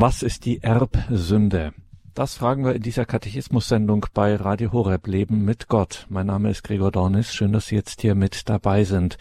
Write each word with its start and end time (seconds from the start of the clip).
Was 0.00 0.22
ist 0.22 0.44
die 0.44 0.62
Erbsünde? 0.62 1.72
Das 2.18 2.34
fragen 2.34 2.64
wir 2.64 2.74
in 2.74 2.82
dieser 2.82 3.04
Katechismus-Sendung 3.04 4.06
bei 4.12 4.34
Radio 4.34 4.72
Horeb 4.72 5.06
Leben 5.06 5.44
mit 5.44 5.68
Gott. 5.68 6.04
Mein 6.08 6.26
Name 6.26 6.50
ist 6.50 6.64
Gregor 6.64 6.90
Dornis. 6.90 7.32
Schön, 7.32 7.52
dass 7.52 7.68
Sie 7.68 7.76
jetzt 7.76 8.00
hier 8.00 8.16
mit 8.16 8.48
dabei 8.48 8.82
sind. 8.82 9.18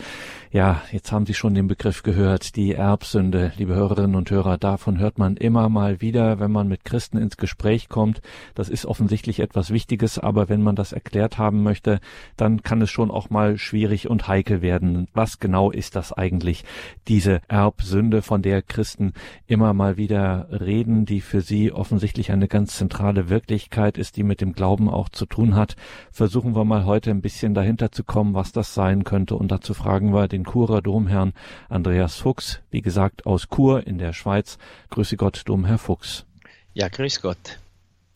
Ja, 0.51 0.81
jetzt 0.91 1.11
haben 1.11 1.27
Sie 1.27 1.35
schon 1.35 1.53
den 1.53 1.67
Begriff 1.67 2.01
gehört, 2.01 2.55
die 2.55 2.73
Erbsünde, 2.73 3.51
liebe 3.57 3.75
Hörerinnen 3.75 4.15
und 4.15 4.31
Hörer. 4.31 4.57
Davon 4.57 4.97
hört 4.97 5.19
man 5.19 5.37
immer 5.37 5.69
mal 5.69 6.01
wieder, 6.01 6.39
wenn 6.39 6.51
man 6.51 6.67
mit 6.67 6.85
Christen 6.85 7.17
ins 7.17 7.37
Gespräch 7.37 7.87
kommt. 7.87 8.21
Das 8.55 8.67
ist 8.67 8.87
offensichtlich 8.87 9.41
etwas 9.41 9.69
Wichtiges, 9.69 10.17
aber 10.17 10.49
wenn 10.49 10.63
man 10.63 10.75
das 10.75 10.93
erklärt 10.93 11.37
haben 11.37 11.61
möchte, 11.61 11.99
dann 12.35 12.63
kann 12.63 12.81
es 12.81 12.89
schon 12.89 13.11
auch 13.11 13.29
mal 13.29 13.59
schwierig 13.59 14.09
und 14.09 14.27
heikel 14.27 14.63
werden. 14.63 15.07
Was 15.13 15.39
genau 15.39 15.69
ist 15.69 15.95
das 15.95 16.13
eigentlich, 16.13 16.63
diese 17.07 17.41
Erbsünde, 17.47 18.23
von 18.23 18.41
der 18.41 18.63
Christen 18.63 19.13
immer 19.45 19.73
mal 19.73 19.97
wieder 19.97 20.47
reden, 20.49 21.05
die 21.05 21.21
für 21.21 21.41
sie 21.41 21.71
offensichtlich 21.71 22.31
eine 22.31 22.47
ganz 22.47 22.75
zentrale 22.87 23.27
Wirklichkeit 23.27 23.97
ist, 23.97 24.15
die 24.15 24.23
mit 24.23 24.39
dem 24.39 24.53
Glauben 24.53 24.89
auch 24.89 25.09
zu 25.09 25.25
tun 25.25 25.55
hat, 25.55 25.75
versuchen 26.09 26.55
wir 26.55 26.63
mal 26.63 26.85
heute 26.85 27.11
ein 27.11 27.21
bisschen 27.21 27.53
dahinter 27.53 27.91
zu 27.91 28.05
kommen, 28.05 28.33
was 28.33 28.53
das 28.53 28.73
sein 28.73 29.03
könnte. 29.03 29.35
Und 29.35 29.51
dazu 29.51 29.73
fragen 29.73 30.13
wir 30.13 30.29
den 30.29 30.45
Churer 30.45 30.81
Domherrn 30.81 31.33
Andreas 31.67 32.15
Fuchs, 32.15 32.61
wie 32.71 32.81
gesagt 32.81 33.25
aus 33.25 33.47
Chur 33.53 33.85
in 33.85 33.97
der 33.97 34.13
Schweiz. 34.13 34.57
Grüße 34.89 35.17
Gott, 35.17 35.41
Domherr 35.45 35.79
Fuchs. 35.79 36.25
Ja, 36.73 36.87
grüß 36.87 37.21
Gott. 37.21 37.59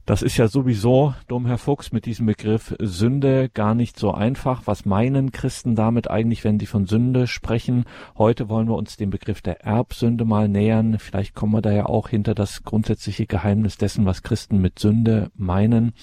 Das 0.06 0.24
ist 0.24 0.38
ja 0.38 0.48
sowieso, 0.48 1.14
Domherr 1.28 1.60
Fuchs, 1.60 1.92
mit 1.92 2.06
diesem 2.06 2.26
Begriff 2.26 2.76
Sünde 2.80 3.50
gar 3.50 3.76
nicht 3.76 4.00
so 4.00 4.12
einfach. 4.12 4.64
Was 4.66 4.84
meinen 4.84 5.32
Christen 5.32 5.76
damit 5.76 6.10
eigentlich, 6.10 6.44
wenn 6.44 6.60
sie 6.60 6.66
von 6.66 6.88
Sünde 6.88 7.28
sprechen? 7.28 7.86
Heute 8.18 8.50
wollen 8.50 8.68
wir 8.68 8.76
uns 8.76 8.98
dem 8.98 9.12
Begriff 9.12 9.42
der 9.42 9.62
Erbsünde 9.62 10.26
mal 10.26 10.48
nähern. 10.48 10.98
Vielleicht 10.98 11.36
kommen 11.36 11.54
wir 11.54 11.62
da 11.62 11.72
ja 11.72 11.86
auch 11.86 12.10
hinter 12.10 12.34
das 12.34 12.64
grundsätzliche 12.64 13.28
Geheimnis 13.28 13.78
dessen, 13.78 14.06
was 14.06 14.24
Christen 14.24 14.60
mit 14.60 14.80
Sünde 14.80 15.30
meinen. 15.36 15.94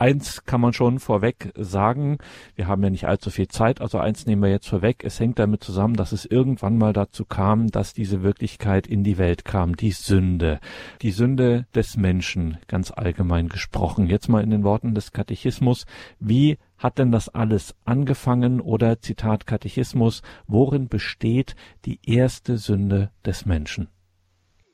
Eins 0.00 0.46
kann 0.46 0.62
man 0.62 0.72
schon 0.72 0.98
vorweg 0.98 1.52
sagen, 1.56 2.16
wir 2.54 2.68
haben 2.68 2.82
ja 2.82 2.88
nicht 2.88 3.04
allzu 3.04 3.28
viel 3.28 3.48
Zeit, 3.48 3.82
also 3.82 3.98
eins 3.98 4.24
nehmen 4.24 4.40
wir 4.40 4.48
jetzt 4.48 4.66
vorweg. 4.66 5.04
Es 5.04 5.20
hängt 5.20 5.38
damit 5.38 5.62
zusammen, 5.62 5.92
dass 5.92 6.12
es 6.12 6.24
irgendwann 6.24 6.78
mal 6.78 6.94
dazu 6.94 7.26
kam, 7.26 7.70
dass 7.70 7.92
diese 7.92 8.22
Wirklichkeit 8.22 8.86
in 8.86 9.04
die 9.04 9.18
Welt 9.18 9.44
kam, 9.44 9.76
die 9.76 9.90
Sünde. 9.90 10.58
Die 11.02 11.10
Sünde 11.10 11.66
des 11.74 11.98
Menschen, 11.98 12.56
ganz 12.66 12.90
allgemein 12.90 13.50
gesprochen. 13.50 14.06
Jetzt 14.06 14.30
mal 14.30 14.42
in 14.42 14.48
den 14.48 14.64
Worten 14.64 14.94
des 14.94 15.12
Katechismus. 15.12 15.84
Wie 16.18 16.56
hat 16.78 16.96
denn 16.96 17.12
das 17.12 17.28
alles 17.28 17.74
angefangen 17.84 18.62
oder 18.62 19.02
Zitat 19.02 19.46
Katechismus, 19.46 20.22
worin 20.46 20.88
besteht 20.88 21.56
die 21.84 22.00
erste 22.06 22.56
Sünde 22.56 23.10
des 23.26 23.44
Menschen? 23.44 23.88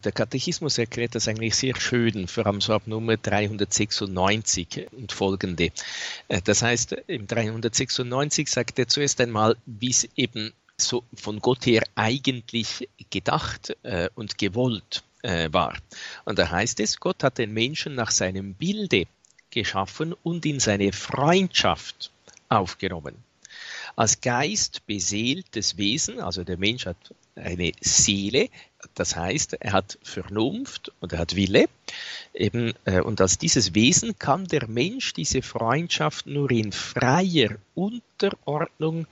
Der 0.05 0.13
Katechismus 0.13 0.79
erklärt 0.79 1.15
das 1.15 1.27
eigentlich 1.27 1.57
sehr 1.57 1.75
schön, 1.81 2.29
vor 2.29 2.47
allem 2.47 2.61
so 2.61 2.75
ab 2.75 2.83
Nummer 2.87 3.17
396 3.17 4.87
und 4.93 5.13
folgende. 5.13 5.71
Äh, 6.29 6.43
das 6.43 6.63
heißt, 6.63 6.93
im 7.07 7.27
396 7.27 8.49
sagt 8.49 8.79
er 8.79 8.89
zuerst 8.89 9.21
einmal, 9.21 9.57
wie 9.67 9.91
es 9.91 10.09
eben 10.17 10.53
so 10.77 11.03
von 11.15 11.41
Gott 11.41 11.67
her 11.67 11.83
eigentlich 11.95 12.89
gedacht 13.11 13.77
äh, 13.83 14.09
und 14.15 14.39
gewollt 14.39 15.03
äh, 15.23 15.49
war. 15.53 15.77
Und 16.25 16.39
da 16.39 16.51
heißt 16.51 16.81
es, 16.81 17.01
Gott 17.01 17.25
hat 17.25 17.39
den 17.39 17.53
Menschen 17.53 17.95
nach 17.95 18.11
seinem 18.11 18.55
Bilde 18.55 19.07
geschaffen 19.51 20.15
und 20.23 20.45
in 20.45 20.61
seine 20.61 20.93
Freundschaft 20.93 22.11
aufgenommen. 22.49 23.15
Als 23.97 24.21
Geist 24.21 24.87
beseeltes 24.87 25.79
Wesen, 25.79 26.21
also 26.21 26.45
der 26.45 26.59
Mensch 26.59 26.85
hat 26.85 27.15
eine 27.37 27.73
Seele, 27.81 28.49
das 28.95 29.17
heißt, 29.17 29.55
er 29.61 29.73
hat 29.73 29.99
Vernunft 30.03 30.93
und 31.01 31.13
er 31.13 31.19
hat 31.19 31.37
Wille. 31.37 31.67
Eben, 32.35 32.73
äh, 32.85 33.01
und 33.01 33.21
als 33.21 33.39
dieses 33.39 33.75
Wesen 33.75 34.19
kann 34.19 34.47
der 34.47 34.69
Mensch 34.69 35.13
diese 35.13 35.43
Freundschaft 35.43 36.27
nur 36.27 36.51
in 36.51 36.73
freier 36.73 37.57
Unterordnung 37.75 39.07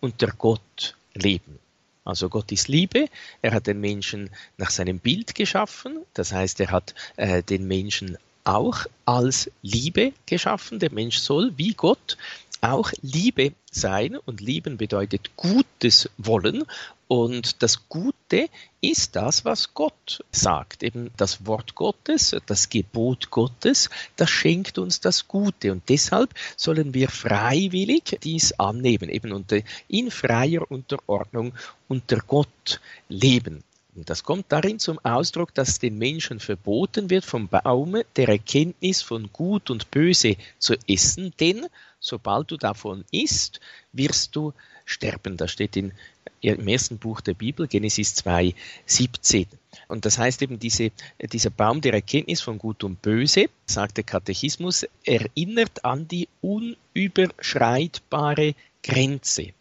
unter 0.00 0.28
Gott 0.28 0.96
leben. 1.14 1.58
Also 2.04 2.28
Gott 2.28 2.50
ist 2.50 2.68
Liebe, 2.68 3.08
er 3.42 3.52
hat 3.52 3.66
den 3.66 3.80
Menschen 3.80 4.30
nach 4.56 4.70
seinem 4.70 4.98
Bild 4.98 5.34
geschaffen, 5.34 5.98
das 6.14 6.32
heißt, 6.32 6.60
er 6.60 6.70
hat 6.70 6.94
äh, 7.16 7.42
den 7.42 7.68
Menschen 7.68 8.16
auch 8.44 8.86
als 9.04 9.50
Liebe 9.62 10.12
geschaffen. 10.26 10.78
Der 10.78 10.92
Mensch 10.92 11.18
soll 11.18 11.52
wie 11.56 11.74
Gott 11.74 12.16
auch 12.62 12.90
Liebe 13.02 13.52
sein 13.70 14.16
und 14.16 14.40
lieben 14.40 14.76
bedeutet 14.76 15.30
Gutes 15.36 16.10
wollen 16.16 16.64
und 17.10 17.60
das 17.64 17.88
Gute 17.88 18.48
ist 18.80 19.16
das, 19.16 19.44
was 19.44 19.74
Gott 19.74 20.24
sagt. 20.30 20.84
Eben 20.84 21.10
das 21.16 21.44
Wort 21.44 21.74
Gottes, 21.74 22.36
das 22.46 22.68
Gebot 22.68 23.32
Gottes, 23.32 23.90
das 24.14 24.30
schenkt 24.30 24.78
uns 24.78 25.00
das 25.00 25.26
Gute. 25.26 25.72
Und 25.72 25.88
deshalb 25.88 26.32
sollen 26.56 26.94
wir 26.94 27.08
freiwillig 27.08 28.16
dies 28.22 28.52
annehmen, 28.60 29.10
eben 29.10 29.44
in 29.88 30.12
freier 30.12 30.70
Unterordnung 30.70 31.52
unter 31.88 32.18
Gott 32.18 32.80
leben. 33.08 33.64
Und 33.96 34.08
das 34.08 34.22
kommt 34.22 34.46
darin 34.50 34.78
zum 34.78 35.00
Ausdruck, 35.00 35.52
dass 35.52 35.80
den 35.80 35.98
Menschen 35.98 36.38
verboten 36.38 37.10
wird, 37.10 37.24
vom 37.24 37.48
Baume 37.48 38.06
der 38.14 38.28
Erkenntnis 38.28 39.02
von 39.02 39.32
Gut 39.32 39.68
und 39.68 39.90
Böse 39.90 40.36
zu 40.60 40.76
essen, 40.86 41.34
denn 41.40 41.66
sobald 42.00 42.50
du 42.50 42.56
davon 42.56 43.04
isst, 43.12 43.60
wirst 43.92 44.34
du 44.34 44.52
sterben. 44.84 45.36
Das 45.36 45.52
steht 45.52 45.76
in, 45.76 45.92
im 46.40 46.66
ersten 46.66 46.98
Buch 46.98 47.20
der 47.20 47.34
Bibel, 47.34 47.68
Genesis 47.68 48.16
2, 48.16 48.56
17. 48.86 49.46
Und 49.86 50.06
das 50.06 50.18
heißt 50.18 50.42
eben, 50.42 50.58
diese, 50.58 50.90
dieser 51.20 51.50
Baum 51.50 51.80
der 51.80 51.94
Erkenntnis 51.94 52.40
von 52.40 52.58
Gut 52.58 52.82
und 52.82 53.00
Böse, 53.02 53.46
sagt 53.66 53.98
der 53.98 54.04
Katechismus, 54.04 54.84
erinnert 55.04 55.84
an 55.84 56.08
die 56.08 56.26
unüberschreitbare 56.40 58.56
Grenze, 58.82 59.52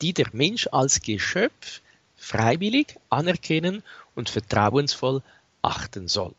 die 0.00 0.14
der 0.14 0.28
Mensch 0.32 0.68
als 0.70 1.02
Geschöpf 1.02 1.82
freiwillig 2.16 2.96
anerkennen 3.08 3.82
und 4.14 4.30
vertrauensvoll 4.30 5.22
achten 5.62 6.06
soll. 6.08 6.34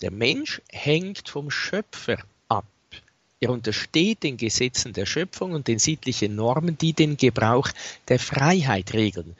Der 0.00 0.10
Mensch 0.10 0.60
hängt 0.70 1.28
vom 1.28 1.50
Schöpfer 1.50 2.18
er 3.44 3.50
untersteht 3.50 4.22
den 4.22 4.36
Gesetzen 4.36 4.92
der 4.92 5.06
Schöpfung 5.06 5.52
und 5.52 5.68
den 5.68 5.78
sittlichen 5.78 6.34
Normen, 6.34 6.78
die 6.78 6.94
den 6.94 7.16
Gebrauch 7.16 7.68
der 8.08 8.18
Freiheit 8.18 8.94
regeln. 8.94 9.36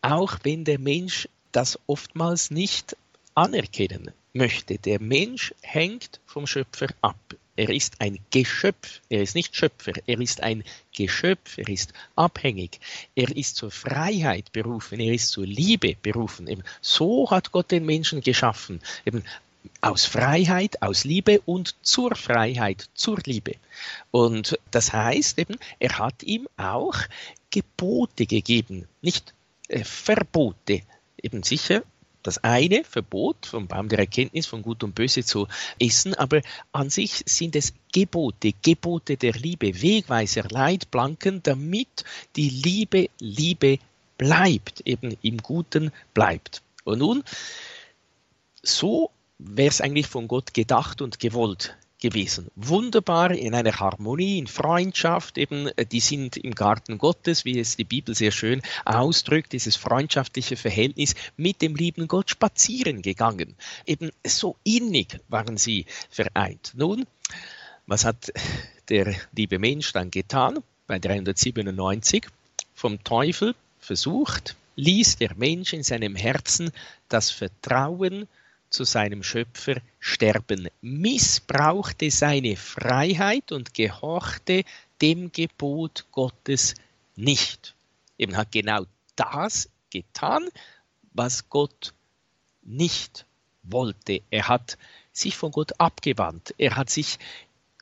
Auch 0.00 0.38
wenn 0.44 0.64
der 0.64 0.78
Mensch 0.78 1.28
das 1.52 1.78
oftmals 1.86 2.50
nicht 2.50 2.96
anerkennen 3.34 4.12
möchte. 4.32 4.78
Der 4.78 5.00
Mensch 5.00 5.54
hängt 5.60 6.20
vom 6.26 6.46
Schöpfer 6.46 6.88
ab. 7.02 7.18
Er 7.56 7.70
ist 7.70 8.00
ein 8.00 8.20
Geschöpf, 8.30 9.00
er 9.08 9.22
ist 9.22 9.34
nicht 9.34 9.56
Schöpfer, 9.56 9.92
er 10.06 10.20
ist 10.20 10.42
ein 10.42 10.62
Geschöpf, 10.94 11.58
er 11.58 11.68
ist 11.68 11.92
abhängig, 12.14 12.78
er 13.16 13.36
ist 13.36 13.56
zur 13.56 13.72
Freiheit 13.72 14.52
berufen, 14.52 15.00
er 15.00 15.12
ist 15.12 15.30
zur 15.30 15.44
Liebe 15.44 15.96
berufen. 16.00 16.46
Eben 16.46 16.62
so 16.80 17.30
hat 17.30 17.50
Gott 17.50 17.72
den 17.72 17.84
Menschen 17.84 18.20
geschaffen. 18.20 18.80
Eben 19.04 19.24
aus 19.80 20.04
Freiheit, 20.04 20.82
aus 20.82 21.04
Liebe 21.04 21.40
und 21.44 21.76
zur 21.82 22.14
Freiheit, 22.14 22.88
zur 22.94 23.18
Liebe. 23.24 23.54
Und 24.10 24.58
das 24.70 24.92
heißt 24.92 25.38
eben, 25.38 25.56
er 25.78 25.98
hat 25.98 26.22
ihm 26.22 26.48
auch 26.56 26.96
Gebote 27.50 28.26
gegeben, 28.26 28.86
nicht 29.00 29.34
äh, 29.68 29.84
Verbote. 29.84 30.82
Eben 31.22 31.42
sicher 31.42 31.82
das 32.22 32.38
eine 32.44 32.84
Verbot 32.84 33.46
vom 33.46 33.66
Baum 33.68 33.88
der 33.88 34.00
Erkenntnis 34.00 34.46
von 34.46 34.62
Gut 34.62 34.84
und 34.84 34.94
Böse 34.94 35.24
zu 35.24 35.46
essen, 35.80 36.14
aber 36.14 36.42
an 36.72 36.90
sich 36.90 37.22
sind 37.26 37.56
es 37.56 37.72
Gebote, 37.92 38.52
Gebote 38.62 39.16
der 39.16 39.32
Liebe, 39.32 39.80
Wegweiser, 39.80 40.44
Leitplanken, 40.48 41.42
damit 41.42 42.04
die 42.36 42.50
Liebe 42.50 43.08
Liebe 43.18 43.78
bleibt, 44.18 44.82
eben 44.84 45.16
im 45.22 45.38
Guten 45.38 45.92
bleibt. 46.12 46.62
Und 46.84 46.98
nun, 46.98 47.22
so 48.62 49.10
wäre 49.38 49.68
es 49.68 49.80
eigentlich 49.80 50.06
von 50.06 50.28
Gott 50.28 50.54
gedacht 50.54 51.00
und 51.00 51.20
gewollt 51.20 51.76
gewesen. 52.00 52.50
Wunderbar 52.54 53.32
in 53.32 53.54
einer 53.54 53.80
Harmonie, 53.80 54.38
in 54.38 54.46
Freundschaft, 54.46 55.36
eben, 55.36 55.68
äh, 55.76 55.84
die 55.84 56.00
sind 56.00 56.36
im 56.36 56.54
Garten 56.54 56.98
Gottes, 56.98 57.44
wie 57.44 57.58
es 57.58 57.76
die 57.76 57.84
Bibel 57.84 58.14
sehr 58.14 58.30
schön 58.30 58.62
ausdrückt, 58.84 59.52
dieses 59.52 59.76
freundschaftliche 59.76 60.56
Verhältnis 60.56 61.14
mit 61.36 61.60
dem 61.60 61.74
lieben 61.74 62.06
Gott 62.06 62.30
spazieren 62.30 63.02
gegangen. 63.02 63.56
Eben 63.86 64.10
so 64.24 64.56
innig 64.64 65.20
waren 65.28 65.56
sie 65.56 65.86
vereint. 66.10 66.72
Nun, 66.76 67.06
was 67.86 68.04
hat 68.04 68.32
der 68.88 69.14
liebe 69.32 69.58
Mensch 69.58 69.92
dann 69.92 70.10
getan? 70.10 70.58
Bei 70.86 70.98
397 70.98 72.26
vom 72.74 73.02
Teufel 73.02 73.54
versucht, 73.80 74.56
ließ 74.76 75.16
der 75.16 75.34
Mensch 75.34 75.72
in 75.72 75.82
seinem 75.82 76.14
Herzen 76.14 76.70
das 77.08 77.30
Vertrauen 77.30 78.28
zu 78.70 78.84
seinem 78.84 79.22
Schöpfer 79.22 79.80
sterben, 79.98 80.68
missbrauchte 80.80 82.10
seine 82.10 82.56
Freiheit 82.56 83.52
und 83.52 83.74
gehorchte 83.74 84.64
dem 85.00 85.32
Gebot 85.32 86.06
Gottes 86.12 86.74
nicht. 87.16 87.74
Eben 88.18 88.36
hat 88.36 88.52
genau 88.52 88.84
das 89.16 89.70
getan, 89.90 90.48
was 91.12 91.48
Gott 91.48 91.94
nicht 92.62 93.26
wollte. 93.62 94.22
Er 94.30 94.48
hat 94.48 94.78
sich 95.12 95.36
von 95.36 95.50
Gott 95.52 95.78
abgewandt. 95.80 96.54
Er 96.58 96.76
hat 96.76 96.90
sich 96.90 97.18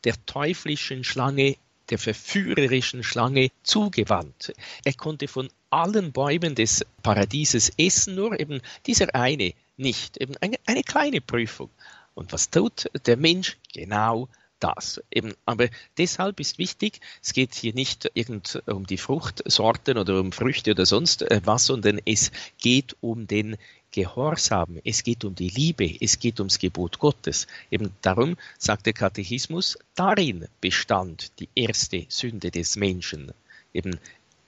der 0.05 0.15
teuflischen 0.27 1.05
Schlange, 1.05 1.57
der 1.91 1.99
verführerischen 1.99 3.03
Schlange 3.03 3.51
zugewandt. 3.63 4.53
Er 4.85 4.95
konnte 4.95 5.29
von 5.29 5.49
allen 5.77 6.13
Bäumen 6.13 6.55
des 6.55 6.85
Paradieses 7.03 7.71
essen, 7.77 8.15
nur 8.15 8.41
eben 8.41 8.61
dieser 8.87 9.15
eine 9.15 9.53
nicht. 9.77 10.17
Eben 10.17 10.35
eine, 10.41 10.57
eine 10.65 10.83
kleine 10.83 11.21
Prüfung. 11.21 11.71
Und 12.15 12.33
was 12.33 12.51
tut 12.51 12.91
der 13.05 13.19
Mensch? 13.19 13.59
Genau 13.75 14.29
das. 14.59 15.03
Eben, 15.11 15.35
aber 15.45 15.69
deshalb 15.99 16.41
ist 16.41 16.57
wichtig, 16.57 17.01
es 17.23 17.35
geht 17.35 17.55
hier 17.55 17.75
nicht 17.75 18.11
irgend 18.15 18.63
um 18.65 18.87
die 18.87 18.97
Fruchtsorten 18.97 19.99
oder 19.99 20.19
um 20.19 20.33
Früchte 20.33 20.71
oder 20.71 20.87
sonst 20.87 21.23
äh, 21.23 21.43
was, 21.45 21.67
sondern 21.67 22.01
es 22.07 22.33
geht 22.59 22.97
um 23.03 23.27
den 23.27 23.59
Gehorsam, 23.91 24.79
es 24.83 25.05
geht 25.05 25.25
um 25.25 25.35
die 25.35 25.51
Liebe, 25.51 25.95
es 26.01 26.19
geht 26.19 26.41
ums 26.41 26.59
Gebot 26.59 26.99
Gottes. 26.99 27.47
Eben 27.71 27.93
darum 28.01 28.37
sagt 28.59 28.87
der 28.87 28.93
Katechismus, 28.95 29.79
darin 29.95 30.49
bestand 30.61 31.39
die 31.39 31.49
erste 31.55 32.07
Sünde 32.09 32.51
des 32.51 32.77
Menschen, 32.77 33.33
eben 33.75 33.99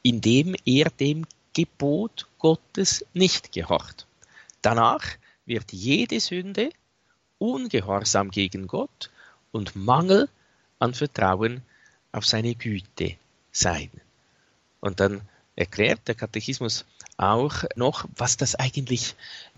indem 0.09 0.55
er 0.65 0.89
dem 0.89 1.27
Gebot 1.53 2.29
Gottes 2.39 3.05
nicht 3.13 3.53
gehorcht. 3.53 4.07
Danach 4.63 5.05
wird 5.45 5.71
jede 5.71 6.19
Sünde 6.19 6.71
Ungehorsam 7.37 8.31
gegen 8.31 8.67
Gott 8.67 9.11
und 9.53 9.77
Mangel 9.77 10.31
an 10.79 10.95
Vertrauen 10.95 11.61
auf 12.11 12.25
seine 12.25 12.55
Güte 12.55 13.17
sein. 13.53 13.91
Und 14.81 14.99
dann 14.99 15.21
erklärt 15.57 16.09
der 16.09 16.15
Katechismus 16.15 16.87
auch 17.19 17.65
noch, 17.77 18.07
was 18.17 18.39
das 18.39 18.55
eigentlich 18.55 19.15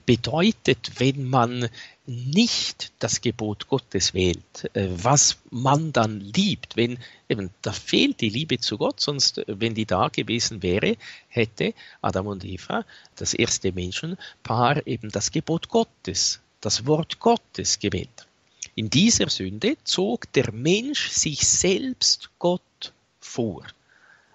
bedeutet, 0.06 0.92
wenn 0.98 1.24
man 1.24 1.68
nicht 2.06 2.92
das 2.98 3.20
Gebot 3.20 3.68
Gottes 3.68 4.14
wählt, 4.14 4.70
äh, 4.74 4.88
was 4.90 5.38
man 5.50 5.92
dann 5.92 6.20
liebt, 6.20 6.76
wenn 6.76 6.98
eben 7.28 7.50
da 7.62 7.72
fehlt 7.72 8.20
die 8.20 8.30
Liebe 8.30 8.58
zu 8.58 8.78
Gott, 8.78 9.00
sonst 9.00 9.38
äh, 9.38 9.44
wenn 9.46 9.74
die 9.74 9.86
da 9.86 10.08
gewesen 10.08 10.62
wäre, 10.62 10.96
hätte 11.28 11.74
Adam 12.02 12.26
und 12.26 12.44
Eva, 12.44 12.84
das 13.16 13.34
erste 13.34 13.72
Menschenpaar, 13.72 14.86
eben 14.86 15.10
das 15.10 15.30
Gebot 15.30 15.68
Gottes, 15.68 16.40
das 16.60 16.86
Wort 16.86 17.20
Gottes 17.20 17.78
gewählt. 17.78 18.26
In 18.74 18.90
dieser 18.90 19.28
Sünde 19.28 19.76
zog 19.84 20.32
der 20.32 20.52
Mensch 20.52 21.08
sich 21.08 21.46
selbst 21.46 22.30
Gott 22.38 22.92
vor. 23.20 23.64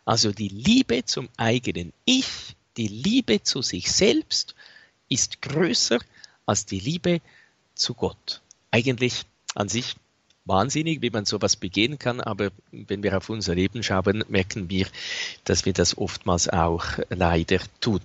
Also 0.05 0.31
die 0.31 0.49
Liebe 0.49 1.03
zum 1.03 1.29
eigenen 1.35 1.91
Ich, 2.05 2.27
die 2.77 2.87
Liebe 2.87 3.41
zu 3.41 3.61
sich 3.61 3.91
selbst 3.91 4.55
ist 5.09 5.41
größer 5.41 5.99
als 6.45 6.65
die 6.65 6.79
Liebe 6.79 7.21
zu 7.75 7.93
Gott. 7.93 8.41
Eigentlich 8.71 9.23
an 9.53 9.69
sich 9.69 9.95
wahnsinnig, 10.45 11.01
wie 11.01 11.09
man 11.09 11.25
sowas 11.25 11.55
begehen 11.55 11.97
kann, 11.97 12.21
aber 12.21 12.51
wenn 12.71 13.03
wir 13.03 13.17
auf 13.17 13.29
unser 13.29 13.55
Leben 13.55 13.81
schauen, 13.83 14.23
merken 14.29 14.69
wir, 14.69 14.87
dass 15.43 15.65
wir 15.65 15.73
das 15.73 15.97
oftmals 15.97 16.47
auch 16.47 16.85
leider 17.09 17.59
tun. 17.81 18.01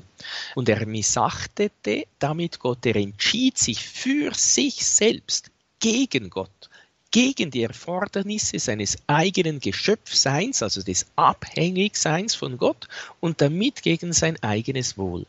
Und 0.55 0.69
er 0.69 0.87
missachtete 0.87 2.07
damit 2.19 2.59
Gott, 2.59 2.85
er 2.87 2.97
entschied 2.97 3.59
sich 3.59 3.85
für 3.85 4.35
sich 4.35 4.87
selbst 4.87 5.51
gegen 5.81 6.31
Gott, 6.31 6.71
gegen 7.11 7.51
die 7.51 7.63
Erfordernisse 7.63 8.59
seines 8.59 8.97
eigenen 9.07 9.61
Geschöpfseins, 9.61 10.63
also 10.63 10.83
des 10.83 11.07
Abhängigseins 11.17 12.35
von 12.35 12.57
Gott 12.57 12.89
und 13.21 13.41
damit 13.41 13.83
gegen 13.83 14.13
sein 14.13 14.43
eigenes 14.43 14.97
Wohl. 14.97 15.27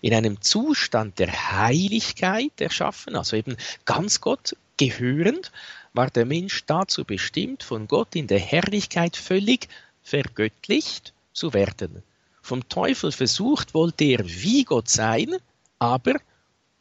In 0.00 0.14
einem 0.14 0.40
Zustand 0.40 1.18
der 1.18 1.52
Heiligkeit 1.52 2.60
erschaffen, 2.60 3.16
also 3.16 3.36
eben 3.36 3.56
ganz 3.84 4.20
Gott 4.20 4.56
gehörend, 4.78 5.52
war 5.92 6.10
der 6.10 6.24
Mensch 6.24 6.64
dazu 6.66 7.04
bestimmt, 7.04 7.62
von 7.62 7.86
Gott 7.86 8.14
in 8.14 8.26
der 8.26 8.38
Herrlichkeit 8.38 9.16
völlig 9.16 9.68
vergöttlicht 10.02 11.12
zu 11.32 11.52
werden. 11.52 12.02
Vom 12.42 12.68
Teufel 12.68 13.12
versucht 13.12 13.74
wollte 13.74 14.04
er 14.04 14.24
wie 14.24 14.64
Gott 14.64 14.88
sein, 14.88 15.36
aber 15.78 16.14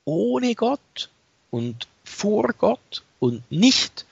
ohne 0.06 0.56
Gott 0.56 1.10
und 1.51 1.88
vor 2.04 2.54
Gott 2.57 3.04
und 3.19 3.51
nicht 3.51 4.06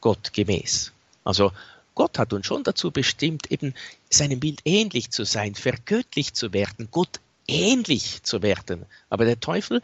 Gott 0.00 0.32
gemäß. 0.32 0.92
Also 1.24 1.52
Gott 1.94 2.18
hat 2.18 2.32
uns 2.32 2.46
schon 2.46 2.62
dazu 2.62 2.90
bestimmt, 2.90 3.50
eben 3.50 3.74
seinem 4.10 4.40
Bild 4.40 4.60
ähnlich 4.64 5.10
zu 5.10 5.24
sein, 5.24 5.54
vergöttlicht 5.54 6.36
zu 6.36 6.52
werden, 6.52 6.88
Gott 6.90 7.20
ähnlich 7.48 8.22
zu 8.22 8.42
werden. 8.42 8.86
Aber 9.08 9.24
der 9.24 9.40
Teufel 9.40 9.82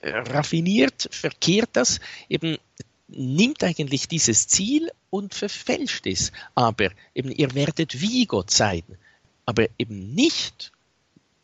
äh, 0.00 0.10
raffiniert, 0.10 1.08
verkehrt 1.10 1.70
das, 1.72 2.00
eben 2.28 2.58
nimmt 3.08 3.62
eigentlich 3.64 4.08
dieses 4.08 4.46
Ziel 4.46 4.90
und 5.10 5.34
verfälscht 5.34 6.06
es. 6.06 6.32
Aber 6.54 6.90
eben 7.14 7.30
ihr 7.30 7.54
werdet 7.54 8.00
wie 8.00 8.26
Gott 8.26 8.50
sein, 8.50 8.84
aber 9.46 9.66
eben 9.78 10.14
nicht 10.14 10.72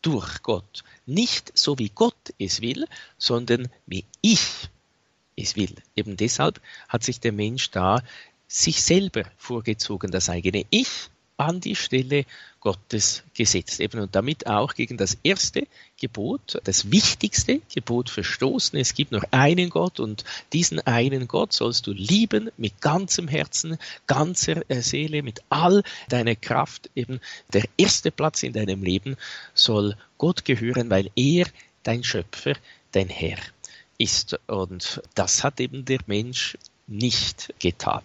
durch 0.01 0.41
Gott, 0.41 0.83
nicht 1.05 1.57
so 1.57 1.77
wie 1.77 1.89
Gott 1.89 2.33
es 2.39 2.61
will, 2.61 2.87
sondern 3.17 3.69
wie 3.85 4.05
ich 4.21 4.69
es 5.35 5.55
will. 5.55 5.75
Eben 5.95 6.17
deshalb 6.17 6.61
hat 6.87 7.03
sich 7.03 7.19
der 7.19 7.33
Mensch 7.33 7.71
da 7.71 8.01
sich 8.47 8.81
selber 8.81 9.23
vorgezogen, 9.37 10.11
das 10.11 10.29
eigene 10.29 10.65
Ich 10.69 11.09
an 11.37 11.61
die 11.61 11.75
Stelle 11.75 12.25
Gottes 12.59 13.23
gesetzt. 13.33 13.79
Eben 13.79 14.01
und 14.01 14.15
damit 14.15 14.47
auch 14.47 14.73
gegen 14.73 14.97
das 14.97 15.17
erste 15.23 15.67
Gebot, 15.99 16.59
das 16.63 16.91
wichtigste 16.91 17.61
Gebot 17.73 18.09
verstoßen. 18.09 18.77
Es 18.77 18.93
gibt 18.93 19.11
nur 19.11 19.21
einen 19.31 19.69
Gott 19.69 19.99
und 19.99 20.25
diesen 20.51 20.79
einen 20.81 21.27
Gott 21.27 21.53
sollst 21.53 21.87
du 21.87 21.91
lieben 21.91 22.49
mit 22.57 22.81
ganzem 22.81 23.27
Herzen, 23.27 23.77
ganzer 24.07 24.63
Seele, 24.81 25.23
mit 25.23 25.41
all 25.49 25.83
deiner 26.09 26.35
Kraft. 26.35 26.89
Eben 26.95 27.21
der 27.53 27.63
erste 27.77 28.11
Platz 28.11 28.43
in 28.43 28.53
deinem 28.53 28.83
Leben 28.83 29.15
soll 29.53 29.95
Gott 30.17 30.43
gehören, 30.43 30.89
weil 30.89 31.09
er 31.15 31.45
dein 31.83 32.03
Schöpfer, 32.03 32.53
dein 32.91 33.09
Herr 33.09 33.37
ist. 33.97 34.39
Und 34.47 35.01
das 35.15 35.43
hat 35.43 35.59
eben 35.59 35.85
der 35.85 35.99
Mensch 36.07 36.57
nicht 36.87 37.53
getan. 37.59 38.01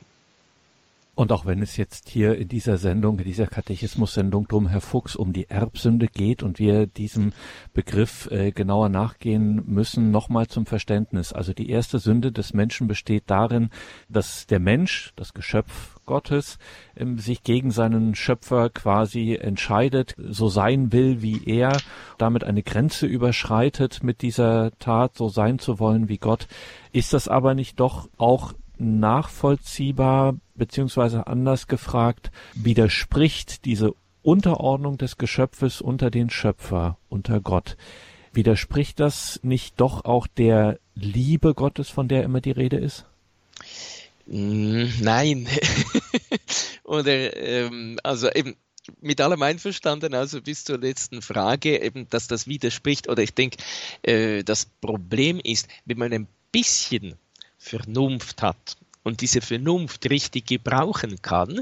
Und 1.14 1.30
auch 1.30 1.44
wenn 1.44 1.60
es 1.60 1.76
jetzt 1.76 2.08
hier 2.08 2.38
in 2.38 2.48
dieser 2.48 2.78
Sendung, 2.78 3.18
in 3.18 3.26
dieser 3.26 3.46
Katechismus-Sendung 3.46 4.48
drum, 4.48 4.66
Herr 4.66 4.80
Fuchs, 4.80 5.14
um 5.14 5.34
die 5.34 5.50
Erbsünde 5.50 6.06
geht 6.06 6.42
und 6.42 6.58
wir 6.58 6.86
diesem 6.86 7.34
Begriff 7.74 8.30
äh, 8.30 8.50
genauer 8.50 8.88
nachgehen 8.88 9.62
müssen, 9.66 10.10
nochmal 10.10 10.46
zum 10.46 10.64
Verständnis. 10.64 11.34
Also 11.34 11.52
die 11.52 11.68
erste 11.68 11.98
Sünde 11.98 12.32
des 12.32 12.54
Menschen 12.54 12.88
besteht 12.88 13.24
darin, 13.26 13.68
dass 14.08 14.46
der 14.46 14.58
Mensch, 14.58 15.12
das 15.14 15.34
Geschöpf 15.34 16.00
Gottes, 16.06 16.58
ähm, 16.96 17.18
sich 17.18 17.42
gegen 17.42 17.72
seinen 17.72 18.14
Schöpfer 18.14 18.70
quasi 18.70 19.34
entscheidet, 19.34 20.14
so 20.16 20.48
sein 20.48 20.92
will 20.92 21.20
wie 21.20 21.44
er, 21.44 21.76
damit 22.16 22.42
eine 22.42 22.62
Grenze 22.62 23.06
überschreitet 23.06 24.02
mit 24.02 24.22
dieser 24.22 24.70
Tat, 24.78 25.18
so 25.18 25.28
sein 25.28 25.58
zu 25.58 25.78
wollen 25.78 26.08
wie 26.08 26.18
Gott. 26.18 26.48
Ist 26.90 27.12
das 27.12 27.28
aber 27.28 27.54
nicht 27.54 27.80
doch 27.80 28.08
auch 28.16 28.54
nachvollziehbar, 28.78 30.34
beziehungsweise 30.62 31.26
anders 31.26 31.66
gefragt, 31.66 32.30
widerspricht 32.54 33.64
diese 33.64 33.96
Unterordnung 34.22 34.96
des 34.96 35.18
Geschöpfes 35.18 35.80
unter 35.80 36.08
den 36.08 36.30
Schöpfer, 36.30 36.98
unter 37.08 37.40
Gott. 37.40 37.76
Widerspricht 38.32 39.00
das 39.00 39.40
nicht 39.42 39.80
doch 39.80 40.04
auch 40.04 40.28
der 40.28 40.78
Liebe 40.94 41.52
Gottes, 41.54 41.88
von 41.88 42.06
der 42.06 42.22
immer 42.22 42.40
die 42.40 42.52
Rede 42.52 42.76
ist? 42.76 43.06
Mm, 44.26 44.84
nein. 45.00 45.48
Oder 46.84 47.36
ähm, 47.36 47.98
also 48.04 48.30
eben 48.30 48.54
mit 49.00 49.20
allem 49.20 49.42
einverstanden, 49.42 50.14
also 50.14 50.40
bis 50.42 50.64
zur 50.64 50.78
letzten 50.78 51.22
Frage, 51.22 51.82
eben, 51.82 52.08
dass 52.08 52.28
das 52.28 52.46
widerspricht. 52.46 53.08
Oder 53.08 53.24
ich 53.24 53.34
denke, 53.34 53.56
äh, 54.02 54.44
das 54.44 54.66
Problem 54.66 55.40
ist, 55.42 55.66
wenn 55.86 55.98
man 55.98 56.12
ein 56.12 56.28
bisschen 56.52 57.16
Vernunft 57.58 58.42
hat 58.42 58.76
und 59.02 59.20
diese 59.20 59.40
Vernunft 59.40 60.08
richtig 60.10 60.46
gebrauchen 60.46 61.20
kann, 61.22 61.60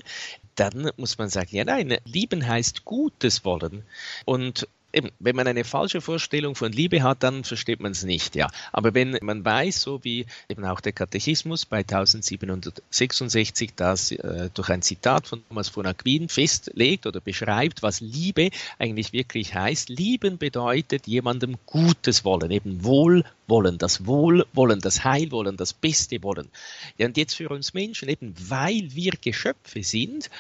dann 0.55 0.91
muss 0.97 1.19
man 1.19 1.29
sagen, 1.29 1.57
ja 1.57 1.65
nein, 1.65 1.97
lieben 2.05 2.47
heißt 2.47 2.85
Gutes 2.85 3.45
wollen. 3.45 3.85
Und 4.25 4.69
eben, 4.93 5.11
wenn 5.19 5.37
man 5.37 5.47
eine 5.47 5.65
falsche 5.65 6.01
Vorstellung 6.01 6.55
von 6.55 6.73
Liebe 6.73 7.03
hat, 7.03 7.23
dann 7.23 7.45
versteht 7.45 7.81
man 7.81 7.93
es 7.93 8.05
nicht, 8.05 8.35
ja. 8.35 8.49
Aber 8.73 8.95
wenn 8.95 9.19
man 9.23 9.45
weiß, 9.45 9.81
so 9.81 10.03
wie 10.05 10.27
eben 10.49 10.65
auch 10.65 10.81
der 10.81 10.93
Katechismus 10.93 11.67
bei 11.67 11.79
1766 11.79 13.73
das 13.77 14.13
äh, 14.13 14.51
durch 14.53 14.71
ein 14.71 14.83
Zitat 14.83 15.27
von 15.27 15.43
Thomas 15.49 15.69
von 15.69 15.87
Aquin 15.87 16.29
festlegt 16.29 17.07
oder 17.07 17.21
beschreibt, 17.21 17.83
was 17.83 18.01
Liebe 18.01 18.51
eigentlich 18.79 19.13
wirklich 19.13 19.55
heißt. 19.55 19.89
Lieben 19.89 20.39
bedeutet 20.39 21.07
jemandem 21.07 21.57
Gutes 21.67 22.25
wollen, 22.25 22.51
eben 22.51 22.85
Wohlwollen, 22.85 23.79
das 23.79 24.07
Wohlwollen, 24.07 24.81
das 24.81 25.05
Heilwollen, 25.05 25.57
das 25.57 25.73
Beste 25.73 26.23
wollen. 26.23 26.49
Ja, 26.99 27.07
und 27.07 27.17
jetzt 27.17 27.35
für 27.35 27.49
uns 27.49 27.75
Menschen, 27.75 28.09
eben 28.09 28.35
weil 28.49 28.95
wir 28.95 29.13
Geschöpfe 29.21 29.83
sind, 29.83 30.31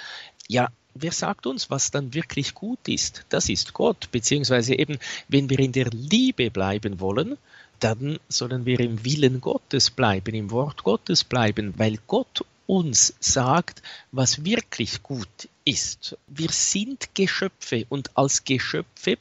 ja, 0.50 0.68
wer 0.94 1.12
sagt 1.12 1.46
uns, 1.46 1.70
was 1.70 1.92
dann 1.92 2.12
wirklich 2.12 2.54
gut 2.54 2.88
ist? 2.88 3.24
Das 3.28 3.48
ist 3.48 3.72
Gott, 3.72 4.10
beziehungsweise 4.10 4.74
eben, 4.74 4.98
wenn 5.28 5.48
wir 5.48 5.60
in 5.60 5.70
der 5.70 5.88
Liebe 5.90 6.50
bleiben 6.50 6.98
wollen, 6.98 7.38
dann 7.78 8.18
sollen 8.28 8.66
wir 8.66 8.80
im 8.80 9.04
Willen 9.04 9.40
Gottes 9.40 9.90
bleiben, 9.90 10.34
im 10.34 10.50
Wort 10.50 10.82
Gottes 10.82 11.22
bleiben, 11.22 11.74
weil 11.76 11.98
Gott 12.08 12.44
uns 12.66 13.14
sagt, 13.20 13.82
was 14.10 14.44
wirklich 14.44 15.02
gut 15.04 15.48
ist. 15.64 16.16
Wir 16.26 16.50
sind 16.50 17.14
Geschöpfe 17.14 17.86
und 17.88 18.16
als 18.16 18.44
Geschöpfe 18.44 19.18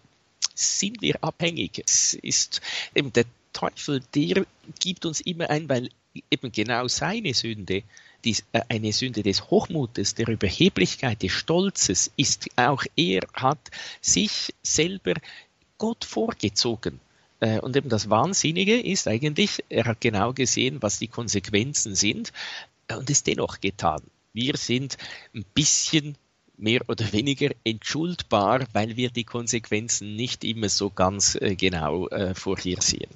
sind 0.56 1.02
wir 1.02 1.24
abhängig. 1.24 1.84
Es 1.86 2.16
ist 2.16 2.62
eben 2.96 3.14
der 3.14 3.26
Teufel, 3.54 4.02
der 4.16 4.46
gibt 4.80 5.06
uns 5.06 5.22
immer 5.22 5.50
ein, 5.50 5.70
weil 5.70 5.90
eben 6.32 6.52
genau 6.52 6.88
seine 6.88 7.34
Sünde 7.36 7.84
die, 8.26 8.36
äh, 8.52 8.62
eine 8.70 8.94
Sünde 8.94 9.24
des 9.24 9.50
Hochmutes, 9.50 10.16
der 10.16 10.28
Überheblichkeit, 10.28 11.22
des 11.24 11.32
Stolzes 11.32 12.12
ist. 12.18 12.48
Auch 12.56 12.84
er 12.96 13.22
hat 13.34 13.72
sich 14.02 14.54
selber 14.62 15.14
Gott 15.78 16.06
vorgezogen. 16.06 17.00
Äh, 17.40 17.60
und 17.60 17.76
eben 17.76 17.90
das 17.90 18.10
Wahnsinnige 18.10 18.80
ist 18.80 19.08
eigentlich, 19.08 19.64
er 19.70 19.86
hat 19.86 20.02
genau 20.02 20.34
gesehen, 20.34 20.82
was 20.82 21.00
die 21.00 21.08
Konsequenzen 21.08 21.96
sind 21.96 22.34
äh, 22.88 22.96
und 22.96 23.10
es 23.10 23.24
dennoch 23.24 23.62
getan. 23.62 24.02
Wir 24.34 24.58
sind 24.58 24.98
ein 25.34 25.46
bisschen 25.54 26.16
mehr 26.58 26.82
oder 26.90 27.12
weniger 27.14 27.52
entschuldbar, 27.64 28.66
weil 28.74 28.98
wir 28.98 29.10
die 29.10 29.24
Konsequenzen 29.24 30.16
nicht 30.18 30.44
immer 30.44 30.68
so 30.68 30.90
ganz 30.90 31.38
genau 31.40 32.10
vorhersehen. 32.36 33.10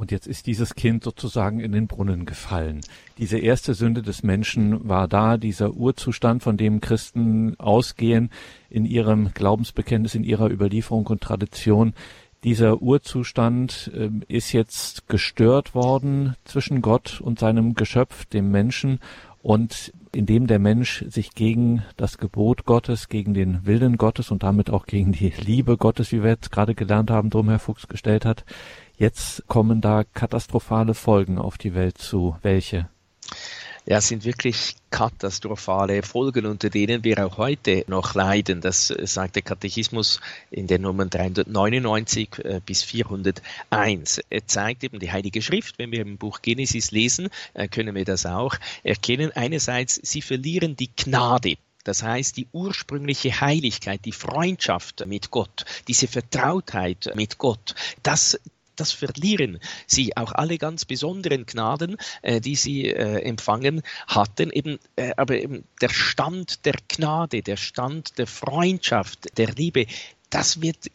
Und 0.00 0.12
jetzt 0.12 0.26
ist 0.26 0.46
dieses 0.46 0.74
Kind 0.74 1.04
sozusagen 1.04 1.60
in 1.60 1.72
den 1.72 1.86
Brunnen 1.86 2.24
gefallen. 2.24 2.80
Diese 3.18 3.36
erste 3.36 3.74
Sünde 3.74 4.00
des 4.00 4.22
Menschen 4.22 4.88
war 4.88 5.08
da, 5.08 5.36
dieser 5.36 5.74
Urzustand, 5.74 6.42
von 6.42 6.56
dem 6.56 6.80
Christen 6.80 7.54
ausgehen 7.60 8.30
in 8.70 8.86
ihrem 8.86 9.34
Glaubensbekenntnis, 9.34 10.14
in 10.14 10.24
ihrer 10.24 10.50
Überlieferung 10.50 11.06
und 11.08 11.20
Tradition. 11.20 11.92
Dieser 12.44 12.80
Urzustand 12.80 13.90
äh, 13.94 14.08
ist 14.26 14.52
jetzt 14.52 15.06
gestört 15.06 15.74
worden 15.74 16.34
zwischen 16.46 16.80
Gott 16.80 17.20
und 17.20 17.38
seinem 17.38 17.74
Geschöpf, 17.74 18.24
dem 18.24 18.50
Menschen, 18.50 19.00
und 19.42 19.92
indem 20.12 20.46
der 20.46 20.58
Mensch 20.58 21.04
sich 21.08 21.34
gegen 21.34 21.82
das 21.96 22.18
Gebot 22.18 22.64
Gottes, 22.64 23.08
gegen 23.08 23.32
den 23.32 23.66
Willen 23.66 23.96
Gottes 23.96 24.30
und 24.30 24.42
damit 24.42 24.70
auch 24.70 24.86
gegen 24.86 25.12
die 25.12 25.32
Liebe 25.38 25.76
Gottes, 25.76 26.10
wie 26.10 26.22
wir 26.22 26.30
jetzt 26.30 26.50
gerade 26.50 26.74
gelernt 26.74 27.10
haben, 27.10 27.30
drum 27.30 27.48
Herr 27.48 27.58
Fuchs 27.58 27.86
gestellt 27.86 28.24
hat, 28.24 28.44
Jetzt 29.00 29.48
kommen 29.48 29.80
da 29.80 30.04
katastrophale 30.04 30.92
Folgen 30.92 31.38
auf 31.38 31.56
die 31.56 31.74
Welt 31.74 31.96
zu. 31.96 32.36
Welche? 32.42 32.90
Ja, 33.86 33.96
es 33.96 34.08
sind 34.08 34.26
wirklich 34.26 34.74
katastrophale 34.90 36.02
Folgen, 36.02 36.44
unter 36.44 36.68
denen 36.68 37.02
wir 37.02 37.24
auch 37.24 37.38
heute 37.38 37.82
noch 37.86 38.14
leiden. 38.14 38.60
Das 38.60 38.90
äh, 38.90 39.06
sagt 39.06 39.36
der 39.36 39.42
Katechismus 39.42 40.20
in 40.50 40.66
den 40.66 40.82
Nummern 40.82 41.08
399 41.08 42.44
äh, 42.44 42.60
bis 42.66 42.82
401. 42.82 44.20
Er 44.28 44.46
zeigt 44.46 44.84
eben 44.84 44.98
die 44.98 45.10
Heilige 45.10 45.40
Schrift. 45.40 45.78
Wenn 45.78 45.92
wir 45.92 46.02
im 46.02 46.18
Buch 46.18 46.42
Genesis 46.42 46.90
lesen, 46.90 47.30
äh, 47.54 47.68
können 47.68 47.94
wir 47.94 48.04
das 48.04 48.26
auch 48.26 48.56
erkennen. 48.82 49.32
Einerseits, 49.34 49.98
sie 50.02 50.20
verlieren 50.20 50.76
die 50.76 50.90
Gnade. 50.94 51.54
Das 51.84 52.02
heißt, 52.02 52.36
die 52.36 52.48
ursprüngliche 52.52 53.40
Heiligkeit, 53.40 54.04
die 54.04 54.12
Freundschaft 54.12 55.06
mit 55.06 55.30
Gott, 55.30 55.64
diese 55.88 56.06
Vertrautheit 56.06 57.10
mit 57.14 57.38
Gott, 57.38 57.74
das 58.02 58.38
das 58.80 58.92
verlieren 58.92 59.58
sie. 59.86 60.16
Auch 60.16 60.32
alle 60.32 60.58
ganz 60.58 60.84
besonderen 60.84 61.46
Gnaden, 61.46 61.96
äh, 62.22 62.40
die 62.40 62.56
sie 62.56 62.86
äh, 62.86 63.20
empfangen 63.22 63.82
hatten, 64.06 64.50
eben, 64.50 64.78
äh, 64.96 65.12
aber 65.16 65.36
eben 65.36 65.64
der 65.80 65.90
Stand 65.90 66.64
der 66.64 66.74
Gnade, 66.88 67.42
der 67.42 67.56
Stand 67.56 68.18
der 68.18 68.26
Freundschaft, 68.26 69.36
der 69.36 69.52
Liebe, 69.52 69.86
das 70.30 70.62
wird 70.62 70.86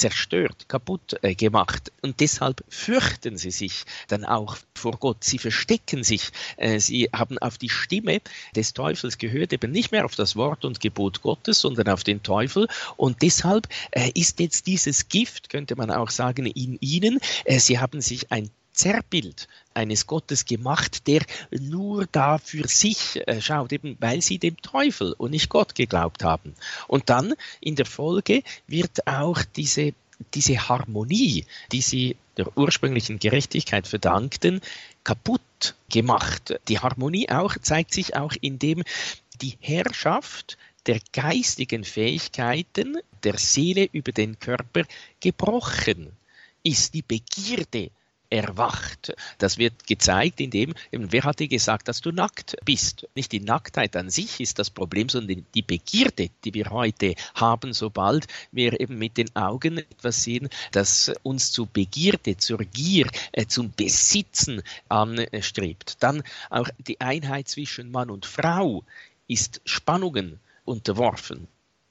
zerstört, 0.00 0.68
kaputt 0.68 1.22
äh, 1.22 1.34
gemacht. 1.34 1.92
Und 2.00 2.20
deshalb 2.20 2.64
fürchten 2.68 3.36
sie 3.36 3.50
sich 3.50 3.84
dann 4.08 4.24
auch 4.24 4.56
vor 4.74 4.92
Gott. 4.98 5.22
Sie 5.22 5.38
verstecken 5.38 6.02
sich. 6.02 6.30
Äh, 6.56 6.80
sie 6.80 7.10
haben 7.14 7.36
auf 7.38 7.58
die 7.58 7.68
Stimme 7.68 8.22
des 8.56 8.72
Teufels 8.72 9.18
gehört, 9.18 9.52
eben 9.52 9.70
nicht 9.70 9.92
mehr 9.92 10.06
auf 10.06 10.16
das 10.16 10.36
Wort 10.36 10.64
und 10.64 10.80
Gebot 10.80 11.20
Gottes, 11.20 11.60
sondern 11.60 11.88
auf 11.88 12.02
den 12.02 12.22
Teufel. 12.22 12.66
Und 12.96 13.20
deshalb 13.20 13.68
äh, 13.90 14.10
ist 14.14 14.40
jetzt 14.40 14.66
dieses 14.66 15.08
Gift, 15.08 15.50
könnte 15.50 15.76
man 15.76 15.90
auch 15.90 16.10
sagen, 16.10 16.46
in 16.46 16.78
ihnen. 16.80 17.20
Sie 17.58 17.78
haben 17.78 18.00
sich 18.00 18.32
ein 18.32 18.50
Zerrbild 18.72 19.48
eines 19.80 20.06
Gottes 20.06 20.44
gemacht, 20.44 21.06
der 21.06 21.22
nur 21.50 22.06
da 22.12 22.38
für 22.38 22.68
sich 22.68 23.20
äh, 23.26 23.40
schaut, 23.40 23.72
eben 23.72 23.96
weil 24.00 24.20
sie 24.22 24.38
dem 24.38 24.60
Teufel 24.60 25.14
und 25.16 25.30
nicht 25.30 25.48
Gott 25.48 25.74
geglaubt 25.74 26.22
haben. 26.22 26.54
Und 26.86 27.08
dann 27.10 27.34
in 27.60 27.76
der 27.76 27.86
Folge 27.86 28.42
wird 28.66 29.06
auch 29.06 29.42
diese, 29.56 29.94
diese 30.34 30.68
Harmonie, 30.68 31.46
die 31.72 31.80
sie 31.80 32.16
der 32.36 32.56
ursprünglichen 32.56 33.18
Gerechtigkeit 33.18 33.86
verdankten, 33.86 34.60
kaputt 35.02 35.74
gemacht. 35.88 36.54
Die 36.68 36.78
Harmonie 36.78 37.28
auch 37.30 37.56
zeigt 37.60 37.94
sich 37.94 38.16
auch 38.16 38.34
in 38.40 38.58
dem 38.58 38.84
die 39.40 39.56
Herrschaft 39.60 40.58
der 40.86 41.00
geistigen 41.12 41.84
Fähigkeiten 41.84 42.98
der 43.24 43.38
Seele 43.38 43.88
über 43.92 44.12
den 44.12 44.38
Körper 44.38 44.84
gebrochen 45.20 46.12
ist. 46.62 46.94
Die 46.94 47.02
Begierde 47.02 47.90
erwacht. 48.30 49.12
Das 49.38 49.58
wird 49.58 49.86
gezeigt, 49.86 50.40
indem, 50.40 50.74
wer 50.92 51.24
hat 51.24 51.40
dir 51.40 51.48
gesagt, 51.48 51.88
dass 51.88 52.00
du 52.00 52.12
nackt 52.12 52.56
bist? 52.64 53.08
Nicht 53.14 53.32
die 53.32 53.40
Nacktheit 53.40 53.96
an 53.96 54.08
sich 54.08 54.40
ist 54.40 54.58
das 54.58 54.70
Problem, 54.70 55.08
sondern 55.08 55.44
die 55.54 55.62
Begierde, 55.62 56.30
die 56.44 56.54
wir 56.54 56.70
heute 56.70 57.16
haben, 57.34 57.72
sobald 57.72 58.26
wir 58.52 58.80
eben 58.80 58.98
mit 58.98 59.16
den 59.16 59.34
Augen 59.34 59.78
etwas 59.78 60.22
sehen, 60.22 60.48
das 60.70 61.12
uns 61.22 61.50
zu 61.50 61.66
Begierde, 61.66 62.36
zur 62.36 62.58
Gier, 62.58 63.08
äh, 63.32 63.46
zum 63.46 63.72
Besitzen 63.72 64.62
anstrebt. 64.88 65.96
Dann 66.00 66.22
auch 66.48 66.68
die 66.78 67.00
Einheit 67.00 67.48
zwischen 67.48 67.90
Mann 67.90 68.10
und 68.10 68.26
Frau 68.26 68.84
ist 69.26 69.60
Spannungen 69.64 70.38
unterworfen 70.64 71.48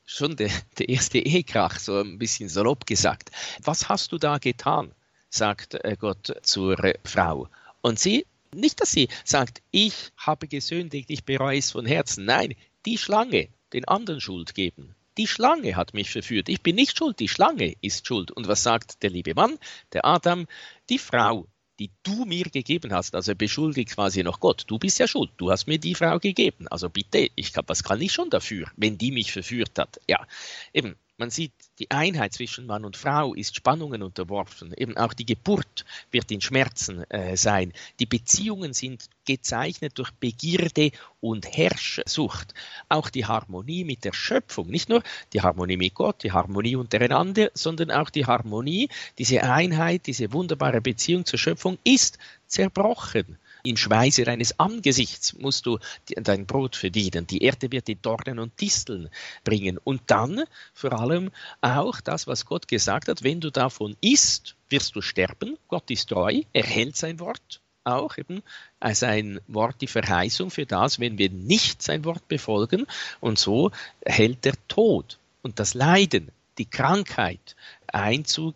schon 0.09 0.35
der, 0.35 0.49
der 0.79 0.89
erste 0.89 1.19
Ehekrach, 1.19 1.77
so 1.77 1.99
ein 1.99 2.17
bisschen 2.17 2.49
salopp 2.49 2.87
gesagt. 2.87 3.29
Was 3.61 3.89
hast 3.89 4.11
du 4.11 4.17
da 4.17 4.39
getan? 4.39 4.91
Sagt 5.29 5.75
äh, 5.75 5.95
Gott 5.99 6.35
zur 6.41 6.77
Frau. 7.03 7.49
Und 7.81 7.99
sie, 7.99 8.25
nicht, 8.53 8.81
dass 8.81 8.91
sie 8.91 9.07
sagt, 9.23 9.61
ich 9.71 9.93
habe 10.17 10.47
gesündigt, 10.47 11.09
ich 11.09 11.23
bereue 11.23 11.59
es 11.59 11.71
von 11.71 11.85
Herzen. 11.85 12.25
Nein, 12.25 12.55
die 12.85 12.97
Schlange, 12.97 13.49
den 13.73 13.87
anderen 13.87 14.21
Schuld 14.21 14.55
geben. 14.55 14.95
Die 15.17 15.27
Schlange 15.27 15.75
hat 15.75 15.93
mich 15.93 16.11
verführt. 16.11 16.49
Ich 16.49 16.61
bin 16.61 16.75
nicht 16.75 16.97
schuld, 16.97 17.19
die 17.19 17.27
Schlange 17.27 17.75
ist 17.81 18.07
schuld. 18.07 18.31
Und 18.31 18.47
was 18.47 18.63
sagt 18.63 19.03
der 19.03 19.09
liebe 19.09 19.33
Mann, 19.33 19.57
der 19.91 20.05
Adam? 20.05 20.47
Die 20.89 20.97
Frau, 20.97 21.47
die 21.79 21.91
du 22.03 22.25
mir 22.25 22.45
gegeben 22.45 22.93
hast, 22.93 23.15
also 23.15 23.31
er 23.31 23.35
beschuldigt 23.35 23.91
quasi 23.91 24.23
noch 24.23 24.39
Gott. 24.39 24.63
Du 24.67 24.79
bist 24.79 24.99
ja 24.99 25.07
schuld, 25.07 25.31
du 25.37 25.51
hast 25.51 25.67
mir 25.67 25.77
die 25.77 25.95
Frau 25.95 26.19
gegeben. 26.19 26.67
Also 26.69 26.89
bitte, 26.89 27.29
ich 27.35 27.53
kann, 27.53 27.65
was 27.67 27.83
kann 27.83 28.01
ich 28.01 28.11
schon 28.11 28.29
dafür, 28.29 28.71
wenn 28.77 28.97
die 28.97 29.11
mich 29.11 29.31
verführt 29.31 29.77
hat? 29.77 29.99
Ja, 30.07 30.25
eben, 30.73 30.95
man 31.19 31.29
sieht, 31.29 31.51
die 31.79 31.91
Einheit 31.91 32.33
zwischen 32.33 32.65
Mann 32.65 32.85
und 32.85 32.95
Frau 32.95 33.33
ist 33.33 33.55
Spannungen 33.55 34.01
unterworfen. 34.01 34.73
Eben 34.75 34.97
auch 34.97 35.13
die 35.13 35.25
Geburt 35.25 35.85
wird 36.11 36.31
in 36.31 36.39
Schmerzen 36.39 37.03
äh, 37.11 37.35
sein. 37.35 37.73
Die 37.99 38.05
Beziehungen 38.05 38.73
sind 38.73 39.09
gezeichnet 39.25 39.97
durch 39.97 40.11
Begierde 40.11 40.91
und 41.19 41.45
Herrschsucht. 41.45 42.53
Auch 42.87 43.09
die 43.09 43.25
Harmonie 43.25 43.83
mit 43.83 44.05
der 44.05 44.13
Schöpfung, 44.13 44.67
nicht 44.67 44.87
nur 44.87 45.03
die 45.33 45.41
Harmonie 45.41 45.77
mit 45.77 45.93
Gott, 45.93 46.23
die 46.23 46.31
Harmonie 46.31 46.77
untereinander, 46.77 47.51
sondern 47.53 47.91
auch 47.91 48.09
die 48.09 48.25
Harmonie, 48.25 48.89
diese 49.17 49.43
Einheit, 49.43 50.07
diese 50.07 50.31
wunderbare 50.31 50.81
Beziehung 50.81 51.25
zur 51.25 51.37
Schöpfung 51.37 51.77
ist 51.83 52.17
zerbrochen. 52.47 53.37
Im 53.63 53.77
Schweiße 53.77 54.23
deines 54.23 54.59
Angesichts 54.59 55.33
musst 55.33 55.65
du 55.65 55.79
dein 56.15 56.45
Brot 56.45 56.75
verdienen. 56.75 57.27
Die 57.27 57.43
Erde 57.43 57.71
wird 57.71 57.87
die 57.87 58.01
Dornen 58.01 58.39
und 58.39 58.59
Disteln 58.61 59.09
bringen. 59.43 59.77
Und 59.77 60.01
dann 60.07 60.43
vor 60.73 60.93
allem 60.93 61.31
auch 61.61 62.01
das, 62.01 62.27
was 62.27 62.45
Gott 62.45 62.67
gesagt 62.67 63.07
hat, 63.07 63.23
wenn 63.23 63.41
du 63.41 63.51
davon 63.51 63.95
isst, 64.01 64.55
wirst 64.69 64.95
du 64.95 65.01
sterben. 65.01 65.57
Gott 65.67 65.89
ist 65.91 66.09
treu, 66.09 66.41
er 66.53 66.63
hält 66.63 66.95
sein 66.95 67.19
Wort 67.19 67.61
auch 67.85 68.17
eben 68.17 68.43
sein 68.91 69.39
Wort 69.47 69.81
die 69.81 69.87
Verheißung 69.87 70.51
für 70.51 70.65
das, 70.65 70.99
wenn 70.99 71.17
wir 71.17 71.29
nicht 71.29 71.81
sein 71.81 72.05
Wort 72.05 72.27
befolgen. 72.27 72.85
Und 73.19 73.39
so 73.39 73.71
hält 74.05 74.45
der 74.45 74.53
Tod 74.67 75.17
und 75.41 75.59
das 75.59 75.73
Leiden, 75.73 76.31
die 76.57 76.65
Krankheit 76.65 77.55
Einzug 77.87 78.55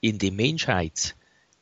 in 0.00 0.18
die 0.18 0.30
Menschheits 0.30 1.14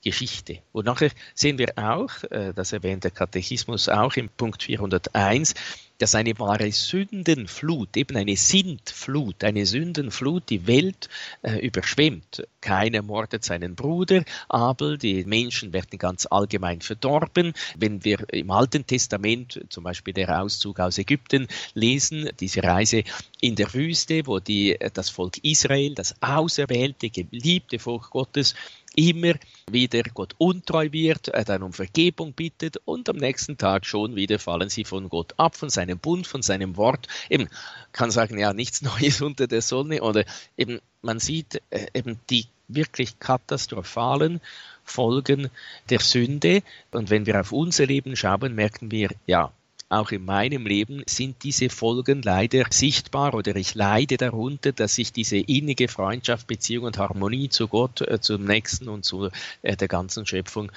Geschichte. 0.03 0.59
Und 0.73 0.87
nachher 0.87 1.11
sehen 1.35 1.59
wir 1.59 1.73
auch, 1.77 2.11
äh, 2.31 2.53
das 2.55 2.73
erwähnt 2.73 3.05
der 3.05 3.11
Katechismus 3.11 3.89
auch 3.89 4.15
im 4.15 4.29
Punkt 4.29 4.63
401, 4.63 5.55
dass 5.99 6.15
eine 6.15 6.39
wahre 6.39 6.71
Sündenflut, 6.71 7.97
eben 7.97 8.17
eine 8.17 8.37
Sintflut, 8.37 9.43
eine 9.43 9.67
Sündenflut 9.67 10.49
die 10.49 10.67
Welt 10.67 11.09
äh, 11.43 11.59
überschwemmt. 11.59 12.47
Keiner 12.61 13.03
mordet 13.03 13.45
seinen 13.45 13.75
Bruder, 13.75 14.25
Abel, 14.49 14.97
die 14.97 15.25
Menschen 15.25 15.73
werden 15.73 15.99
ganz 15.99 16.27
allgemein 16.31 16.81
verdorben. 16.81 17.53
Wenn 17.77 18.05
wir 18.05 18.25
im 18.33 18.51
Alten 18.51 18.87
Testament 18.87 19.61
zum 19.69 19.85
Beispiel 19.85 20.15
der 20.15 20.41
Auszug 20.41 20.79
aus 20.79 20.99
Ägypten 20.99 21.49
lesen, 21.75 22.31
diese 22.39 22.63
Reise 22.63 23.03
in 23.41 23.57
der 23.57 23.73
Wüste, 23.75 24.27
wo 24.27 24.39
die, 24.39 24.79
das 24.95 25.11
Volk 25.11 25.39
Israel, 25.43 25.95
das 25.95 26.15
auserwählte, 26.23 27.11
geliebte 27.11 27.81
Volk 27.81 28.11
Gottes, 28.11 28.55
immer 28.95 29.35
wieder 29.71 30.03
Gott 30.15 30.35
untreu 30.39 30.89
wird, 30.93 31.29
er 31.29 31.45
dann 31.45 31.63
um 31.63 31.73
Vergebung 31.73 32.33
bittet 32.33 32.79
und 32.85 33.09
am 33.09 33.17
nächsten 33.17 33.59
Tag 33.59 33.87
schon 33.87 34.17
wieder 34.17 34.39
fallen 34.39 34.69
sie 34.69 34.85
von 34.85 35.09
Gott 35.09 35.35
ab, 35.37 35.57
von 35.57 35.71
seinem 35.71 35.99
Bund, 35.99 36.27
von 36.27 36.43
seinem 36.43 36.77
Wort. 36.77 37.07
Eben 37.29 37.49
kann 37.93 38.11
sagen, 38.11 38.39
ja, 38.39 38.53
nichts 38.53 38.83
Neues 38.83 39.21
unter 39.21 39.47
der 39.47 39.63
Sonne 39.63 40.03
oder 40.03 40.25
eben 40.57 40.81
man 41.03 41.19
sieht 41.21 41.63
äh, 41.71 41.87
eben 41.95 42.19
die 42.31 42.47
wirklich 42.69 43.19
katastrophalen 43.19 44.41
Folgen 44.85 45.51
der 45.91 46.01
Sünde. 46.01 46.63
Und 46.91 47.11
wenn 47.11 47.27
wir 47.27 47.41
auf 47.41 47.53
unser 47.53 47.87
Leben 47.87 48.17
schauen, 48.17 48.55
merken 48.55 48.91
wir, 48.91 49.11
ja, 49.27 49.53
auch 49.89 50.11
in 50.11 50.25
meinem 50.25 50.67
Leben 50.67 51.03
sind 51.07 51.43
diese 51.43 51.71
Folgen 51.71 52.23
leider 52.23 52.65
sichtbar 52.71 53.35
oder 53.35 53.57
ich 53.57 53.75
leide 53.75 54.17
darunter, 54.17 54.73
dass 54.73 54.99
ich 54.99 55.13
diese 55.13 55.39
innige 55.39 55.89
Freundschaft, 55.89 56.47
Beziehung 56.47 56.85
und 56.85 56.99
Harmonie 56.99 57.49
zu 57.49 57.69
Gott, 57.69 58.03
äh, 58.03 58.21
zum 58.21 58.45
Nächsten 58.45 58.89
und 58.89 59.05
zu 59.05 59.31
äh, 59.63 59.77
der 59.77 59.89
ganzen 59.89 60.27
Schöpfung 60.27 60.71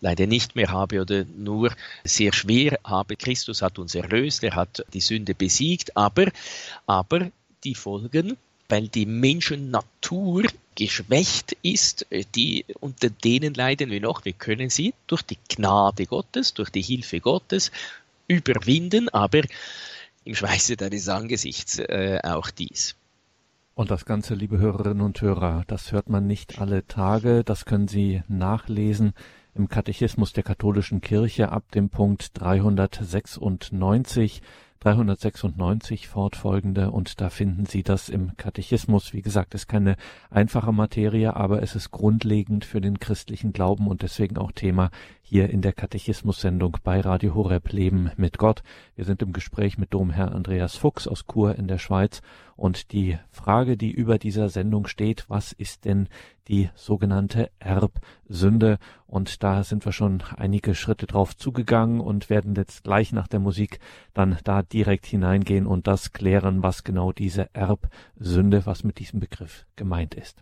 leider 0.00 0.26
nicht 0.26 0.56
mehr 0.56 0.70
habe 0.70 1.00
oder 1.00 1.24
nur 1.36 1.72
sehr 2.04 2.32
schwer 2.32 2.78
habe. 2.84 3.16
Christus 3.16 3.62
hat 3.62 3.78
uns 3.78 3.94
erlöst, 3.94 4.42
er 4.42 4.54
hat 4.54 4.84
die 4.92 5.00
Sünde 5.00 5.34
besiegt, 5.34 5.96
aber, 5.96 6.26
aber 6.86 7.30
die 7.64 7.74
Folgen 7.74 8.36
weil 8.68 8.88
die 8.88 9.06
Menschennatur 9.06 10.44
geschwächt 10.74 11.56
ist, 11.62 12.06
äh, 12.10 12.24
die 12.34 12.64
unter 12.80 13.10
denen 13.10 13.54
leiden 13.54 13.90
wir 13.90 14.00
noch. 14.00 14.24
Wir 14.24 14.34
können 14.34 14.70
sie 14.70 14.94
durch 15.06 15.22
die 15.22 15.38
Gnade 15.48 16.06
Gottes, 16.06 16.54
durch 16.54 16.70
die 16.70 16.82
Hilfe 16.82 17.20
Gottes 17.20 17.72
überwinden, 18.28 19.08
aber 19.08 19.42
im 20.24 20.34
Schweiße 20.34 20.76
deines 20.76 21.08
Angesichts 21.08 21.78
äh, 21.78 22.20
auch 22.22 22.50
dies. 22.50 22.94
Und 23.74 23.90
das 23.90 24.04
Ganze, 24.04 24.34
liebe 24.34 24.58
Hörerinnen 24.58 25.02
und 25.02 25.20
Hörer, 25.20 25.64
das 25.66 25.92
hört 25.92 26.08
man 26.08 26.26
nicht 26.26 26.60
alle 26.60 26.86
Tage, 26.86 27.44
das 27.44 27.64
können 27.64 27.88
Sie 27.88 28.22
nachlesen 28.28 29.14
im 29.54 29.68
Katechismus 29.68 30.32
der 30.32 30.42
katholischen 30.42 31.00
Kirche 31.00 31.50
ab 31.50 31.70
dem 31.72 31.88
Punkt 31.88 32.30
396. 32.34 34.42
396 34.80 36.06
fortfolgende 36.06 36.92
und 36.92 37.20
da 37.20 37.30
finden 37.30 37.66
Sie 37.66 37.82
das 37.82 38.08
im 38.08 38.36
Katechismus. 38.36 39.12
Wie 39.12 39.22
gesagt, 39.22 39.54
ist 39.54 39.66
keine 39.66 39.96
einfache 40.30 40.72
Materie, 40.72 41.34
aber 41.34 41.62
es 41.62 41.74
ist 41.74 41.90
grundlegend 41.90 42.64
für 42.64 42.80
den 42.80 43.00
christlichen 43.00 43.52
Glauben 43.52 43.88
und 43.88 44.02
deswegen 44.02 44.38
auch 44.38 44.52
Thema 44.52 44.90
hier 45.28 45.50
in 45.50 45.60
der 45.60 45.74
Katechismus-Sendung 45.74 46.78
bei 46.82 47.02
Radio 47.02 47.34
Horeb 47.34 47.70
Leben 47.70 48.10
mit 48.16 48.38
Gott. 48.38 48.62
Wir 48.96 49.04
sind 49.04 49.20
im 49.20 49.34
Gespräch 49.34 49.76
mit 49.76 49.92
Domherr 49.92 50.32
Andreas 50.34 50.76
Fuchs 50.76 51.06
aus 51.06 51.26
Chur 51.30 51.54
in 51.56 51.68
der 51.68 51.76
Schweiz 51.76 52.22
und 52.56 52.92
die 52.92 53.18
Frage, 53.30 53.76
die 53.76 53.90
über 53.90 54.18
dieser 54.18 54.48
Sendung 54.48 54.86
steht, 54.86 55.26
was 55.28 55.52
ist 55.52 55.84
denn 55.84 56.08
die 56.48 56.70
sogenannte 56.74 57.50
Erbsünde? 57.58 58.78
Und 59.06 59.42
da 59.42 59.64
sind 59.64 59.84
wir 59.84 59.92
schon 59.92 60.22
einige 60.34 60.74
Schritte 60.74 61.06
drauf 61.06 61.36
zugegangen 61.36 62.00
und 62.00 62.30
werden 62.30 62.54
jetzt 62.54 62.84
gleich 62.84 63.12
nach 63.12 63.28
der 63.28 63.40
Musik 63.40 63.80
dann 64.14 64.38
da 64.44 64.62
direkt 64.62 65.04
hineingehen 65.04 65.66
und 65.66 65.86
das 65.86 66.14
klären, 66.14 66.62
was 66.62 66.84
genau 66.84 67.12
diese 67.12 67.54
Erbsünde, 67.54 68.64
was 68.64 68.82
mit 68.82 68.98
diesem 68.98 69.20
Begriff 69.20 69.66
gemeint 69.76 70.14
ist. 70.14 70.40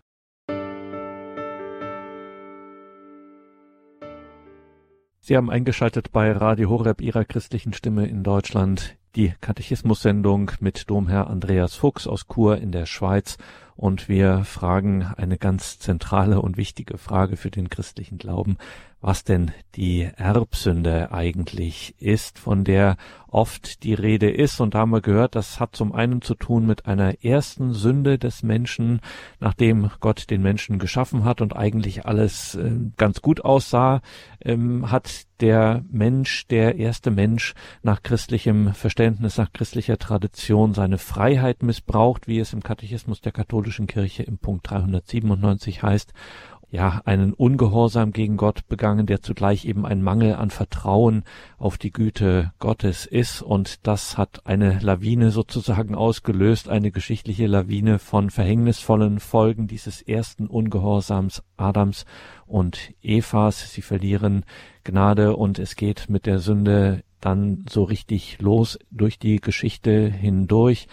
Sie 5.27 5.35
haben 5.35 5.49
eingeschaltet 5.49 6.13
bei 6.13 6.31
Radio 6.31 6.69
Horeb 6.69 7.01
Ihrer 7.01 7.25
christlichen 7.25 7.73
Stimme 7.73 8.07
in 8.07 8.23
Deutschland. 8.23 8.95
Die 9.17 9.33
Katechismus-Sendung 9.41 10.51
mit 10.61 10.89
Domherr 10.89 11.29
Andreas 11.29 11.75
Fuchs 11.75 12.07
aus 12.07 12.27
Chur 12.33 12.59
in 12.59 12.71
der 12.71 12.85
Schweiz 12.85 13.37
und 13.77 14.09
wir 14.09 14.43
fragen 14.43 15.03
eine 15.15 15.37
ganz 15.37 15.79
zentrale 15.79 16.41
und 16.41 16.57
wichtige 16.57 16.97
Frage 16.97 17.37
für 17.37 17.51
den 17.51 17.69
christlichen 17.69 18.17
Glauben 18.17 18.57
was 18.99 19.23
denn 19.23 19.51
die 19.75 20.09
Erbsünde 20.17 21.11
eigentlich 21.11 21.93
ist, 21.99 22.39
von 22.39 22.63
der 22.63 22.97
oft 23.27 23.83
die 23.83 23.93
Rede 23.93 24.29
ist. 24.31 24.59
Und 24.59 24.73
da 24.73 24.79
haben 24.79 24.91
wir 24.91 25.01
gehört, 25.01 25.35
das 25.35 25.59
hat 25.59 25.75
zum 25.75 25.93
einen 25.93 26.21
zu 26.21 26.33
tun 26.33 26.65
mit 26.65 26.87
einer 26.87 27.23
ersten 27.23 27.73
Sünde 27.73 28.17
des 28.17 28.41
Menschen, 28.41 29.01
nachdem 29.39 29.91
Gott 29.99 30.29
den 30.31 30.41
Menschen 30.41 30.79
geschaffen 30.79 31.25
hat 31.25 31.41
und 31.41 31.55
eigentlich 31.55 32.05
alles 32.05 32.55
äh, 32.55 32.71
ganz 32.97 33.21
gut 33.21 33.45
aussah, 33.45 34.01
ähm, 34.41 34.89
hat 34.89 35.27
der 35.41 35.83
Mensch, 35.91 36.47
der 36.47 36.77
erste 36.77 37.11
Mensch 37.11 37.53
nach 37.83 38.01
christlichem 38.01 38.73
Verständnis, 38.73 39.37
nach 39.37 39.53
christlicher 39.53 39.99
Tradition 39.99 40.73
seine 40.73 40.97
Freiheit 40.97 41.61
missbraucht, 41.61 42.27
wie 42.27 42.39
es 42.39 42.53
im 42.53 42.63
Katechismus 42.63 43.21
der 43.21 43.33
katholischen 43.33 43.66
Kirche 43.87 44.23
im 44.23 44.37
Punkt 44.37 44.69
397 44.69 45.83
heißt 45.83 46.13
ja, 46.69 47.01
einen 47.05 47.33
Ungehorsam 47.33 48.11
gegen 48.11 48.35
Gott 48.35 48.67
begangen, 48.67 49.05
der 49.05 49.21
zugleich 49.21 49.65
eben 49.65 49.85
ein 49.85 50.01
Mangel 50.01 50.35
an 50.35 50.49
Vertrauen 50.49 51.23
auf 51.57 51.77
die 51.77 51.93
Güte 51.93 52.51
Gottes 52.59 53.05
ist. 53.05 53.41
Und 53.41 53.87
das 53.87 54.17
hat 54.17 54.45
eine 54.45 54.79
Lawine 54.79 55.31
sozusagen 55.31 55.95
ausgelöst, 55.95 56.67
eine 56.67 56.91
geschichtliche 56.91 57.47
Lawine 57.47 57.99
von 57.99 58.29
verhängnisvollen 58.29 59.19
Folgen 59.19 59.67
dieses 59.67 60.01
ersten 60.01 60.47
Ungehorsams 60.47 61.41
Adams 61.55 62.05
und 62.45 62.93
Evas. 63.01 63.71
Sie 63.71 63.81
verlieren 63.81 64.43
Gnade 64.83 65.37
und 65.37 65.59
es 65.59 65.77
geht 65.77 66.09
mit 66.09 66.25
der 66.25 66.39
Sünde 66.39 67.03
dann 67.21 67.65
so 67.69 67.83
richtig 67.83 68.41
los 68.41 68.77
durch 68.91 69.19
die 69.19 69.37
Geschichte 69.37 70.09
hindurch. 70.09 70.87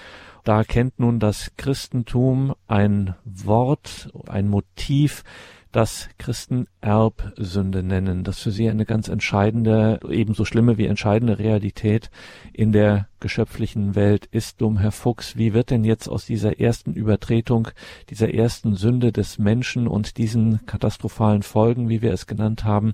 Da 0.44 0.62
kennt 0.62 1.00
nun 1.00 1.20
das 1.20 1.52
Christentum 1.56 2.54
ein 2.66 3.14
Wort, 3.24 4.10
ein 4.28 4.46
Motiv, 4.46 5.24
das 5.72 6.10
Christen 6.18 6.66
Erbsünde 6.82 7.82
nennen, 7.82 8.24
das 8.24 8.40
für 8.40 8.50
sie 8.50 8.68
eine 8.68 8.84
ganz 8.84 9.08
entscheidende, 9.08 9.98
ebenso 10.08 10.44
schlimme 10.44 10.76
wie 10.76 10.86
entscheidende 10.86 11.38
Realität 11.38 12.10
in 12.52 12.72
der 12.72 13.08
geschöpflichen 13.20 13.94
Welt 13.94 14.26
ist. 14.26 14.60
Dumm, 14.60 14.78
Herr 14.78 14.92
Fuchs, 14.92 15.36
wie 15.36 15.54
wird 15.54 15.70
denn 15.70 15.82
jetzt 15.82 16.08
aus 16.08 16.26
dieser 16.26 16.60
ersten 16.60 16.92
Übertretung, 16.92 17.68
dieser 18.10 18.32
ersten 18.32 18.76
Sünde 18.76 19.12
des 19.12 19.38
Menschen 19.38 19.88
und 19.88 20.18
diesen 20.18 20.64
katastrophalen 20.66 21.42
Folgen, 21.42 21.88
wie 21.88 22.02
wir 22.02 22.12
es 22.12 22.26
genannt 22.26 22.64
haben, 22.64 22.92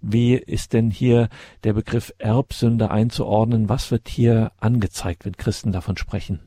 wie 0.00 0.34
ist 0.34 0.72
denn 0.72 0.92
hier 0.92 1.28
der 1.64 1.72
Begriff 1.72 2.14
Erbsünde 2.18 2.92
einzuordnen? 2.92 3.68
Was 3.68 3.90
wird 3.90 4.08
hier 4.08 4.52
angezeigt, 4.58 5.24
wenn 5.24 5.36
Christen 5.36 5.72
davon 5.72 5.96
sprechen? 5.96 6.40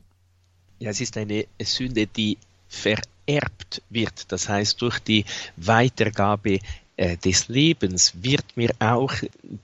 Ja, 0.78 0.90
es 0.90 1.00
ist 1.00 1.16
eine 1.16 1.46
Sünde, 1.60 2.06
die 2.06 2.38
ver 2.68 2.98
vererbt 3.26 3.82
wird. 3.90 4.30
Das 4.32 4.48
heißt, 4.48 4.80
durch 4.80 4.98
die 5.00 5.24
Weitergabe 5.56 6.60
äh, 6.96 7.16
des 7.16 7.48
Lebens 7.48 8.12
wird 8.22 8.56
mir 8.56 8.70
auch 8.78 9.12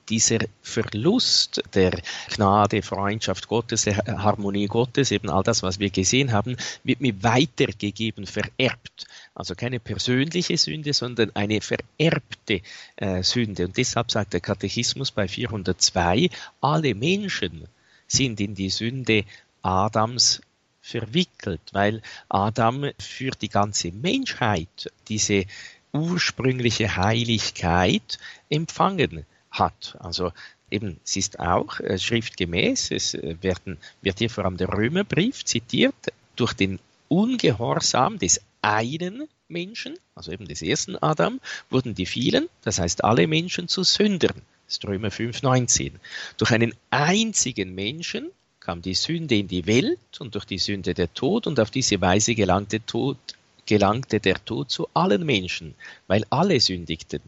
dieser 0.08 0.40
Verlust 0.62 1.62
der 1.74 1.92
Gnade, 2.34 2.82
Freundschaft 2.82 3.48
Gottes, 3.48 3.84
der 3.84 4.04
Harmonie 4.06 4.66
Gottes, 4.66 5.10
eben 5.12 5.30
all 5.30 5.42
das, 5.42 5.62
was 5.62 5.78
wir 5.78 5.90
gesehen 5.90 6.32
haben, 6.32 6.56
wird 6.84 7.00
mir 7.00 7.22
weitergegeben, 7.22 8.26
vererbt. 8.26 9.06
Also 9.34 9.54
keine 9.54 9.80
persönliche 9.80 10.58
Sünde, 10.58 10.92
sondern 10.92 11.30
eine 11.34 11.60
vererbte 11.60 12.60
äh, 12.96 13.22
Sünde. 13.22 13.64
Und 13.64 13.76
deshalb 13.78 14.10
sagt 14.10 14.34
der 14.34 14.40
Katechismus 14.40 15.10
bei 15.10 15.26
402, 15.26 16.28
alle 16.60 16.94
Menschen 16.94 17.66
sind 18.06 18.40
in 18.40 18.54
die 18.54 18.68
Sünde 18.68 19.24
Adams 19.62 20.42
verwickelt, 20.82 21.62
weil 21.72 22.02
Adam 22.28 22.90
für 22.98 23.30
die 23.30 23.48
ganze 23.48 23.92
Menschheit 23.92 24.92
diese 25.08 25.46
ursprüngliche 25.92 26.96
Heiligkeit 26.96 28.18
empfangen 28.50 29.24
hat. 29.50 29.96
Also 30.00 30.32
eben, 30.70 30.98
es 31.04 31.16
ist 31.16 31.38
auch 31.38 31.80
äh, 31.80 31.98
schriftgemäß, 31.98 32.90
es 32.90 33.14
äh, 33.14 33.36
werden, 33.40 33.78
wird 34.00 34.18
hier 34.18 34.30
vor 34.30 34.44
allem 34.44 34.56
der 34.56 34.72
Römerbrief 34.72 35.44
zitiert, 35.44 35.94
durch 36.36 36.54
den 36.54 36.78
Ungehorsam 37.08 38.18
des 38.18 38.40
einen 38.62 39.28
Menschen, 39.48 39.98
also 40.14 40.32
eben 40.32 40.48
des 40.48 40.62
ersten 40.62 40.96
Adam, 40.96 41.40
wurden 41.68 41.94
die 41.94 42.06
vielen, 42.06 42.48
das 42.62 42.78
heißt 42.78 43.04
alle 43.04 43.26
Menschen 43.26 43.68
zu 43.68 43.82
Sündern. 43.82 44.40
Das 44.66 44.78
ist 44.78 44.84
Römer 44.86 45.08
5,19. 45.08 45.92
Durch 46.38 46.52
einen 46.52 46.74
einzigen 46.90 47.74
Menschen, 47.74 48.30
kam 48.62 48.80
die 48.80 48.94
Sünde 48.94 49.34
in 49.34 49.48
die 49.48 49.66
Welt 49.66 50.20
und 50.20 50.34
durch 50.36 50.44
die 50.44 50.58
Sünde 50.58 50.94
der 50.94 51.12
Tod 51.12 51.48
und 51.48 51.58
auf 51.58 51.72
diese 51.72 52.00
Weise 52.00 52.36
gelangte, 52.36 52.84
Tod, 52.86 53.18
gelangte 53.66 54.20
der 54.20 54.42
Tod 54.44 54.70
zu 54.70 54.88
allen 54.94 55.26
Menschen, 55.26 55.74
weil 56.06 56.24
alle 56.30 56.60
sündigten. 56.60 57.20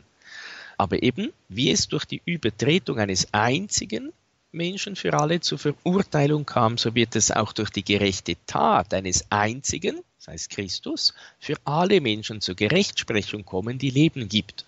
Aber 0.77 1.03
eben, 1.03 1.33
wie 1.49 1.73
es 1.73 1.88
durch 1.88 2.05
die 2.05 2.23
Übertretung 2.25 2.99
eines 3.01 3.33
einzigen 3.33 4.12
Menschen 4.53 4.94
für 4.94 5.14
alle 5.14 5.40
zur 5.40 5.59
Verurteilung 5.59 6.47
kam, 6.47 6.79
so 6.79 6.94
wird 6.94 7.16
es 7.16 7.33
auch 7.33 7.53
durch 7.53 7.70
die 7.70 7.85
gerechte 7.85 8.37
Tat 8.47 8.94
eines 8.94 9.25
einzigen, 9.31 10.01
das 10.18 10.29
heißt 10.29 10.51
Christus, 10.51 11.14
für 11.40 11.57
alle 11.64 12.01
Menschen 12.01 12.40
zur 12.40 12.55
Gerechtsprechung 12.55 13.44
kommen, 13.44 13.79
die 13.79 13.90
Leben 13.90 14.29
gibt. 14.29 14.64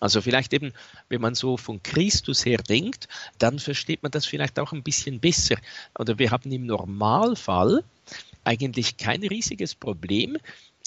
Also 0.00 0.22
vielleicht 0.22 0.52
eben, 0.52 0.72
wenn 1.08 1.20
man 1.20 1.34
so 1.34 1.56
von 1.56 1.82
Christus 1.82 2.44
her 2.44 2.58
denkt, 2.58 3.06
dann 3.38 3.58
versteht 3.58 4.02
man 4.02 4.10
das 4.10 4.26
vielleicht 4.26 4.58
auch 4.58 4.72
ein 4.72 4.82
bisschen 4.82 5.20
besser. 5.20 5.56
Oder 5.98 6.18
wir 6.18 6.30
haben 6.30 6.50
im 6.50 6.66
Normalfall 6.66 7.84
eigentlich 8.42 8.96
kein 8.96 9.22
riesiges 9.22 9.74
Problem, 9.74 10.38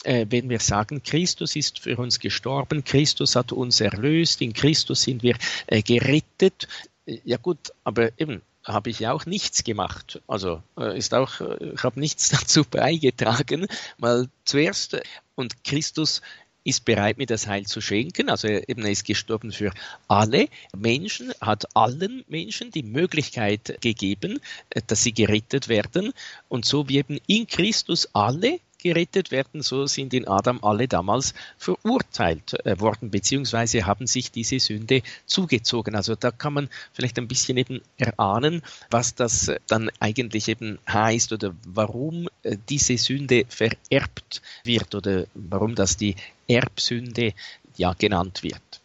äh, 0.03 0.25
wenn 0.29 0.49
wir 0.49 0.59
sagen, 0.59 1.03
Christus 1.03 1.55
ist 1.55 1.79
für 1.79 1.97
uns 1.97 2.19
gestorben, 2.19 2.83
Christus 2.83 3.35
hat 3.35 3.51
uns 3.51 3.79
erlöst, 3.79 4.41
in 4.41 4.53
Christus 4.53 5.03
sind 5.03 5.23
wir 5.23 5.37
äh, 5.67 5.81
gerettet. 5.81 6.67
Ja 7.05 7.37
gut, 7.37 7.71
aber 7.83 8.09
eben, 8.19 8.41
habe 8.65 8.89
ich 8.89 8.99
ja 8.99 9.11
auch 9.11 9.25
nichts 9.25 9.63
gemacht. 9.63 10.21
Also 10.27 10.63
äh, 10.77 10.97
ist 10.97 11.13
auch, 11.13 11.41
ich 11.41 11.83
habe 11.83 11.99
nichts 11.99 12.29
dazu 12.29 12.63
beigetragen, 12.63 13.67
weil 13.97 14.29
zuerst 14.45 14.97
und 15.35 15.63
Christus 15.63 16.21
ist 16.63 16.85
bereit, 16.85 17.17
mir 17.17 17.25
das 17.25 17.47
Heil 17.47 17.65
zu 17.65 17.81
schenken. 17.81 18.29
Also 18.29 18.47
eben 18.47 18.83
er 18.83 18.91
ist 18.91 19.05
gestorben 19.05 19.51
für 19.51 19.71
alle 20.07 20.47
Menschen, 20.75 21.33
hat 21.41 21.75
allen 21.75 22.23
Menschen 22.27 22.71
die 22.71 22.83
Möglichkeit 22.83 23.77
gegeben, 23.81 24.39
äh, 24.69 24.81
dass 24.85 25.03
sie 25.03 25.13
gerettet 25.13 25.67
werden. 25.67 26.13
Und 26.49 26.65
so 26.65 26.89
wie 26.89 26.97
eben 26.97 27.19
in 27.27 27.47
Christus 27.47 28.09
alle 28.13 28.59
gerettet 28.83 29.31
werden, 29.31 29.61
so 29.61 29.85
sind 29.85 30.13
in 30.13 30.27
Adam 30.27 30.59
alle 30.61 30.87
damals 30.87 31.33
verurteilt 31.57 32.53
äh, 32.65 32.79
worden, 32.79 33.09
beziehungsweise 33.09 33.85
haben 33.85 34.07
sich 34.07 34.31
diese 34.31 34.59
Sünde 34.59 35.01
zugezogen. 35.25 35.95
Also 35.95 36.15
da 36.15 36.31
kann 36.31 36.53
man 36.53 36.69
vielleicht 36.93 37.17
ein 37.17 37.27
bisschen 37.27 37.57
eben 37.57 37.81
erahnen, 37.97 38.61
was 38.89 39.15
das 39.15 39.51
dann 39.67 39.89
eigentlich 39.99 40.47
eben 40.47 40.79
heißt 40.87 41.31
oder 41.33 41.55
warum 41.65 42.27
äh, 42.43 42.57
diese 42.69 42.97
Sünde 42.97 43.45
vererbt 43.47 44.41
wird 44.63 44.93
oder 44.93 45.25
warum 45.33 45.75
das 45.75 45.97
die 45.97 46.15
Erbsünde 46.47 47.33
ja 47.77 47.93
genannt 47.93 48.43
wird. 48.43 48.81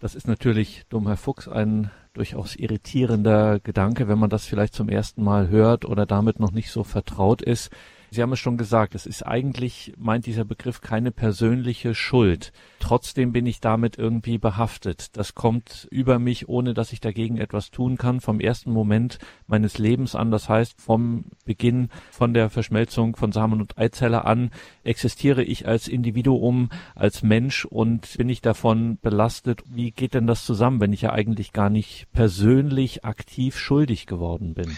Das 0.00 0.14
ist 0.14 0.26
natürlich, 0.26 0.82
dumm 0.90 1.06
Herr 1.06 1.16
Fuchs, 1.16 1.48
ein 1.48 1.90
durchaus 2.14 2.56
irritierender 2.56 3.58
Gedanke, 3.58 4.08
wenn 4.08 4.18
man 4.18 4.30
das 4.30 4.44
vielleicht 4.44 4.74
zum 4.74 4.88
ersten 4.88 5.22
Mal 5.22 5.48
hört 5.48 5.84
oder 5.84 6.06
damit 6.06 6.40
noch 6.40 6.52
nicht 6.52 6.70
so 6.70 6.84
vertraut 6.84 7.42
ist. 7.42 7.70
Sie 8.10 8.22
haben 8.22 8.32
es 8.32 8.38
schon 8.38 8.56
gesagt, 8.56 8.94
es 8.94 9.06
ist 9.06 9.22
eigentlich, 9.22 9.92
meint 9.96 10.26
dieser 10.26 10.44
Begriff, 10.44 10.80
keine 10.80 11.10
persönliche 11.10 11.94
Schuld. 11.94 12.52
Trotzdem 12.78 13.32
bin 13.32 13.46
ich 13.46 13.60
damit 13.60 13.98
irgendwie 13.98 14.38
behaftet. 14.38 15.16
Das 15.16 15.34
kommt 15.34 15.88
über 15.90 16.18
mich, 16.18 16.48
ohne 16.48 16.74
dass 16.74 16.92
ich 16.92 17.00
dagegen 17.00 17.38
etwas 17.38 17.70
tun 17.70 17.96
kann, 17.96 18.20
vom 18.20 18.40
ersten 18.40 18.70
Moment 18.70 19.18
meines 19.46 19.78
Lebens 19.78 20.14
an. 20.14 20.30
Das 20.30 20.48
heißt, 20.48 20.80
vom 20.80 21.24
Beginn 21.44 21.88
von 22.10 22.34
der 22.34 22.50
Verschmelzung 22.50 23.16
von 23.16 23.32
Samen 23.32 23.60
und 23.60 23.78
Eizelle 23.78 24.24
an 24.24 24.50
existiere 24.82 25.42
ich 25.42 25.66
als 25.66 25.88
Individuum, 25.88 26.68
als 26.94 27.22
Mensch 27.22 27.64
und 27.64 28.16
bin 28.16 28.28
ich 28.28 28.40
davon 28.40 28.98
belastet. 29.00 29.62
Wie 29.66 29.90
geht 29.90 30.14
denn 30.14 30.26
das 30.26 30.44
zusammen, 30.44 30.80
wenn 30.80 30.92
ich 30.92 31.02
ja 31.02 31.12
eigentlich 31.12 31.52
gar 31.52 31.70
nicht 31.70 32.06
persönlich 32.12 33.04
aktiv 33.04 33.58
schuldig 33.58 34.06
geworden 34.06 34.54
bin? 34.54 34.76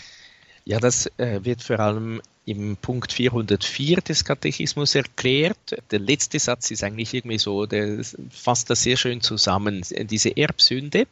Ja, 0.69 0.81
das 0.81 1.07
äh, 1.17 1.45
wird 1.45 1.63
vor 1.63 1.79
allem 1.79 2.21
im 2.45 2.77
Punkt 2.77 3.13
404 3.13 4.01
des 4.01 4.25
Katechismus 4.25 4.97
erklärt. 4.97 5.77
Der 5.93 6.01
letzte 6.01 6.41
Satz 6.41 6.73
ist 6.73 6.83
eigentlich 6.83 7.15
irgendwie 7.15 7.39
so, 7.39 7.67
der 7.67 8.03
fasst 8.31 8.69
das 8.69 8.83
sehr 8.83 8.97
schön 8.97 9.21
zusammen. 9.21 9.85
Diese 9.89 10.37
Erbsünde 10.37 11.07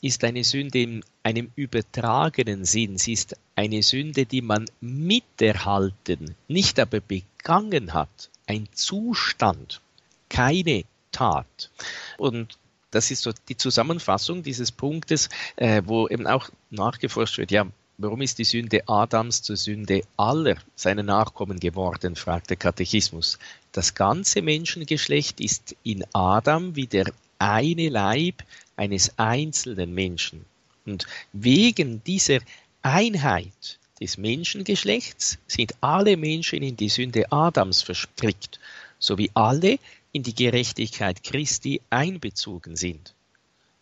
ist 0.00 0.22
eine 0.22 0.44
Sünde 0.44 0.80
in 0.80 1.04
einem 1.24 1.50
übertragenen 1.56 2.64
Sinn. 2.64 2.96
Sie 2.96 3.14
ist 3.14 3.36
eine 3.56 3.82
Sünde, 3.82 4.26
die 4.26 4.42
man 4.42 4.66
miterhalten, 4.80 6.36
nicht 6.46 6.78
aber 6.78 7.00
begangen 7.00 7.94
hat. 7.94 8.30
Ein 8.46 8.68
Zustand, 8.74 9.80
keine 10.28 10.84
Tat. 11.10 11.70
Und 12.16 12.58
das 12.92 13.10
ist 13.10 13.22
so 13.22 13.32
die 13.48 13.56
Zusammenfassung 13.56 14.44
dieses 14.44 14.70
Punktes, 14.70 15.30
äh, 15.56 15.82
wo 15.84 16.06
eben 16.06 16.28
auch 16.28 16.48
nachgeforscht 16.70 17.38
wird, 17.38 17.50
ja, 17.50 17.66
Warum 17.96 18.22
ist 18.22 18.38
die 18.38 18.44
Sünde 18.44 18.82
Adams 18.88 19.42
zur 19.42 19.56
Sünde 19.56 20.02
aller 20.16 20.56
seiner 20.74 21.04
Nachkommen 21.04 21.60
geworden, 21.60 22.16
fragt 22.16 22.50
der 22.50 22.56
Katechismus. 22.56 23.38
Das 23.70 23.94
ganze 23.94 24.42
Menschengeschlecht 24.42 25.40
ist 25.40 25.76
in 25.84 26.04
Adam 26.12 26.74
wie 26.74 26.88
der 26.88 27.12
eine 27.38 27.88
Leib 27.88 28.42
eines 28.74 29.16
einzelnen 29.16 29.94
Menschen. 29.94 30.44
Und 30.84 31.06
wegen 31.32 32.02
dieser 32.02 32.40
Einheit 32.82 33.78
des 34.00 34.18
Menschengeschlechts 34.18 35.38
sind 35.46 35.76
alle 35.80 36.16
Menschen 36.16 36.64
in 36.64 36.76
die 36.76 36.88
Sünde 36.88 37.30
Adams 37.30 37.82
verstrickt, 37.82 38.58
so 38.98 39.18
wie 39.18 39.30
alle 39.34 39.78
in 40.10 40.24
die 40.24 40.34
Gerechtigkeit 40.34 41.22
Christi 41.22 41.80
einbezogen 41.90 42.74
sind. 42.74 43.13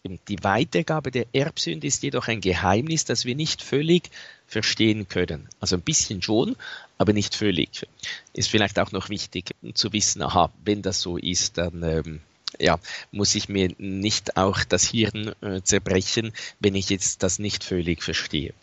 Die 0.04 0.42
Weitergabe 0.42 1.12
der 1.12 1.26
Erbsünde 1.32 1.86
ist 1.86 2.02
jedoch 2.02 2.26
ein 2.26 2.40
Geheimnis, 2.40 3.04
das 3.04 3.24
wir 3.24 3.36
nicht 3.36 3.62
völlig 3.62 4.10
verstehen 4.48 5.06
können. 5.06 5.48
Also 5.60 5.76
ein 5.76 5.82
bisschen 5.82 6.20
schon, 6.22 6.56
aber 6.98 7.12
nicht 7.12 7.36
völlig. 7.36 7.86
Ist 8.32 8.50
vielleicht 8.50 8.80
auch 8.80 8.90
noch 8.90 9.10
wichtig 9.10 9.54
zu 9.74 9.92
wissen, 9.92 10.22
aha, 10.22 10.52
wenn 10.64 10.82
das 10.82 11.00
so 11.00 11.18
ist, 11.18 11.56
dann 11.56 11.84
ähm, 11.84 12.20
ja, 12.58 12.80
muss 13.12 13.36
ich 13.36 13.48
mir 13.48 13.72
nicht 13.78 14.36
auch 14.36 14.64
das 14.64 14.88
Hirn 14.88 15.36
äh, 15.40 15.62
zerbrechen, 15.62 16.32
wenn 16.58 16.74
ich 16.74 16.90
jetzt 16.90 17.22
das 17.22 17.38
nicht 17.38 17.62
völlig 17.62 18.02
verstehe. 18.02 18.54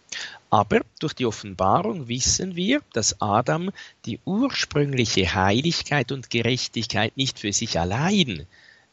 Aber 0.50 0.82
durch 1.00 1.14
die 1.14 1.26
Offenbarung 1.26 2.10
wissen 2.10 2.58
wir, 2.58 2.82
dass 2.92 3.22
Adam 3.22 3.72
die 4.06 4.20
ursprüngliche 4.26 5.34
Heiligkeit 5.34 6.12
und 6.12 6.30
Gerechtigkeit 6.30 7.16
nicht 7.16 7.40
für 7.40 7.54
sich 7.54 7.80
allein 7.80 8.46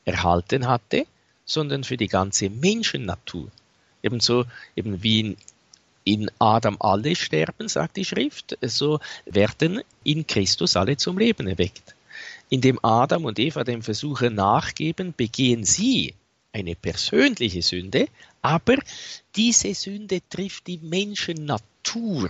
erhalten 0.04 0.68
hatte, 0.68 1.06
sondern 1.46 1.84
für 1.84 1.96
die 1.96 2.08
ganze 2.08 2.50
Menschennatur. 2.50 3.50
Ebenso 4.02 4.44
eben 4.74 5.02
wie 5.02 5.36
in, 6.04 6.30
Adam 6.38 6.76
alle 6.78 7.16
sterben, 7.16 7.68
sagt 7.68 7.96
die 7.96 8.04
Schrift, 8.04 8.58
so 8.62 9.00
werden 9.24 9.80
in 10.04 10.26
Christus 10.26 10.76
alle 10.76 10.96
zum 10.96 11.18
Leben 11.18 11.48
erweckt. 11.48 11.94
Indem 12.48 12.78
Adam 12.82 13.24
und 13.24 13.38
Eva 13.38 13.64
dem 13.64 13.82
Versuche 13.82 14.30
nachgeben, 14.30 15.14
begehen 15.16 15.64
sie 15.64 16.14
eine 16.52 16.74
persönliche 16.76 17.62
Sünde, 17.62 18.08
aber 18.40 18.76
diese 19.34 19.74
Sünde 19.74 20.20
trifft 20.30 20.68
die 20.68 20.78
Menschennatur, 20.78 22.28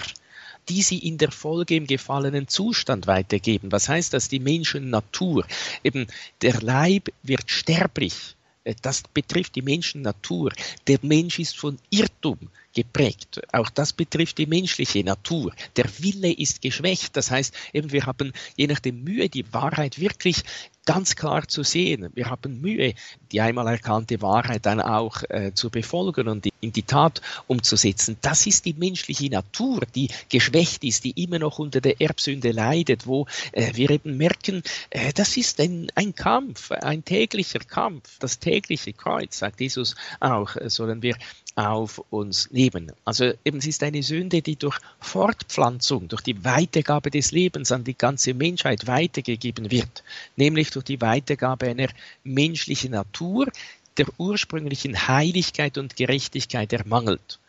die 0.68 0.83
sie 0.83 0.98
in 0.98 1.18
der 1.18 1.31
Folge 1.31 1.76
im 1.76 1.87
gefallenen 1.87 2.48
Zustand 2.48 3.07
weitergeben. 3.07 3.70
Was 3.70 3.88
heißt 3.88 4.14
das? 4.14 4.29
Die 4.29 4.40
Menschennatur. 4.40 5.46
Eben 5.85 6.07
der 6.40 6.61
Leib 6.62 7.11
wird 7.22 7.50
sterblich. 7.50 8.36
Das 8.83 9.02
betrifft 9.02 9.55
die 9.55 9.62
Menschennatur. 9.62 10.52
Der 10.87 10.98
Mensch 11.02 11.38
ist 11.38 11.57
von 11.57 11.79
Irrtum 11.90 12.38
geprägt. 12.77 13.41
Auch 13.53 13.71
das 13.71 13.95
betrifft 13.95 14.37
die 14.37 14.47
menschliche 14.47 15.03
Natur. 15.03 15.53
Der 15.77 15.87
Wille 15.99 16.31
ist 16.31 16.61
geschwächt. 16.61 17.17
Das 17.17 17.31
heißt, 17.31 17.55
eben 17.73 17.91
wir 17.91 18.05
haben 18.05 18.33
je 18.55 18.67
nachdem 18.67 19.03
Mühe, 19.03 19.31
die 19.31 19.51
Wahrheit 19.53 19.99
wirklich 19.99 20.45
ganz 20.85 21.17
klar 21.17 21.49
zu 21.49 21.65
sehen. 21.65 22.11
Wir 22.15 22.31
haben 22.31 22.61
Mühe, 22.61 22.95
die 23.33 23.41
einmal 23.41 23.67
erkannte 23.67 24.23
Wahrheit 24.23 24.67
dann 24.67 24.81
auch 24.81 25.23
äh, 25.29 25.53
zu 25.53 25.69
befolgen 25.69 26.29
und 26.29 26.47
in 26.61 26.73
die 26.73 26.85
Tat 26.85 27.23
umzusetzen. 27.49 28.17
Das 28.21 28.47
ist 28.47 28.67
die 28.67 28.75
menschliche 28.75 29.29
Natur, 29.29 29.81
die 29.95 30.11
geschwächt 30.29 30.85
ist, 30.85 31.05
die 31.05 31.23
immer 31.23 31.41
noch 31.41 31.59
unter 31.59 31.81
der 31.81 32.01
Erbsünde 32.01 32.53
leidet, 32.53 33.07
wo 33.07 33.27
äh, 33.53 33.73
wir 33.75 33.91
eben 33.91 34.17
merken, 34.17 34.62
äh, 34.91 35.12
das 35.12 35.37
ist 35.37 35.61
ein, 35.61 35.91
ein 35.95 36.15
Kampf, 36.15 36.71
ein 36.71 37.05
täglicher 37.05 37.59
Kampf. 37.59 38.19
Das 38.21 38.39
tägliche 38.39 38.93
Kreuz, 38.93 39.39
sagt 39.39 39.61
Jesus 39.61 39.97
auch, 40.21 40.55
äh, 40.57 40.71
sollen 40.71 41.03
wir 41.03 41.17
auf 41.57 42.03
uns 42.11 42.51
nehmen. 42.51 42.92
Also 43.05 43.33
eben 43.45 43.59
es 43.59 43.66
ist 43.66 43.83
eine 43.83 44.03
Sünde, 44.03 44.42
die 44.42 44.57
durch 44.57 44.79
Fortpflanzung, 45.01 46.07
durch 46.07 46.21
die 46.21 46.45
Weitergabe 46.45 47.11
des 47.11 47.33
Lebens 47.33 47.73
an 47.73 47.83
die 47.83 47.97
ganze 47.97 48.35
Menschheit 48.35 48.87
weitergegeben 48.87 49.71
wird, 49.71 50.05
nämlich 50.37 50.71
durch 50.71 50.85
die 50.85 51.01
Weitergabe 51.01 51.66
einer 51.69 51.88
menschlichen 52.23 52.92
Natur, 52.92 53.51
der 53.97 54.07
ursprünglichen 54.19 55.09
Heiligkeit 55.09 55.79
und 55.79 55.97
Gerechtigkeit 55.97 56.75
ermangelt. 56.75 57.40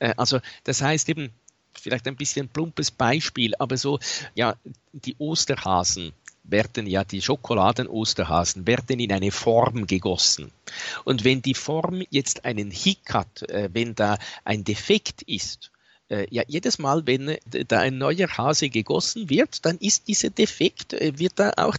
Äh, 0.00 0.12
also 0.16 0.40
das 0.64 0.82
heißt 0.82 1.08
eben, 1.08 1.30
vielleicht 1.72 2.08
ein 2.08 2.16
bisschen 2.16 2.48
plumpes 2.48 2.90
Beispiel, 2.90 3.54
aber 3.60 3.76
so, 3.76 4.00
ja, 4.34 4.56
die 4.92 5.14
Osterhasen, 5.18 6.12
werden 6.44 6.86
ja 6.86 7.04
die 7.04 7.22
Schokoladen-Osterhasen 7.22 8.66
werden 8.66 9.00
in 9.00 9.12
eine 9.12 9.30
Form 9.30 9.86
gegossen. 9.86 10.50
Und 11.04 11.24
wenn 11.24 11.42
die 11.42 11.54
Form 11.54 12.02
jetzt 12.10 12.44
einen 12.44 12.70
Hick 12.70 13.12
hat, 13.14 13.42
äh, 13.48 13.70
wenn 13.72 13.94
da 13.94 14.18
ein 14.44 14.64
Defekt 14.64 15.22
ist, 15.22 15.70
äh, 16.08 16.26
ja, 16.30 16.42
jedes 16.46 16.78
Mal, 16.78 17.06
wenn 17.06 17.36
da 17.46 17.80
ein 17.80 17.98
neuer 17.98 18.28
Hase 18.36 18.68
gegossen 18.68 19.30
wird, 19.30 19.64
dann 19.64 19.78
ist 19.78 20.08
dieser 20.08 20.30
Defekt, 20.30 20.92
äh, 20.94 21.18
wird 21.18 21.34
da 21.36 21.52
auch, 21.56 21.76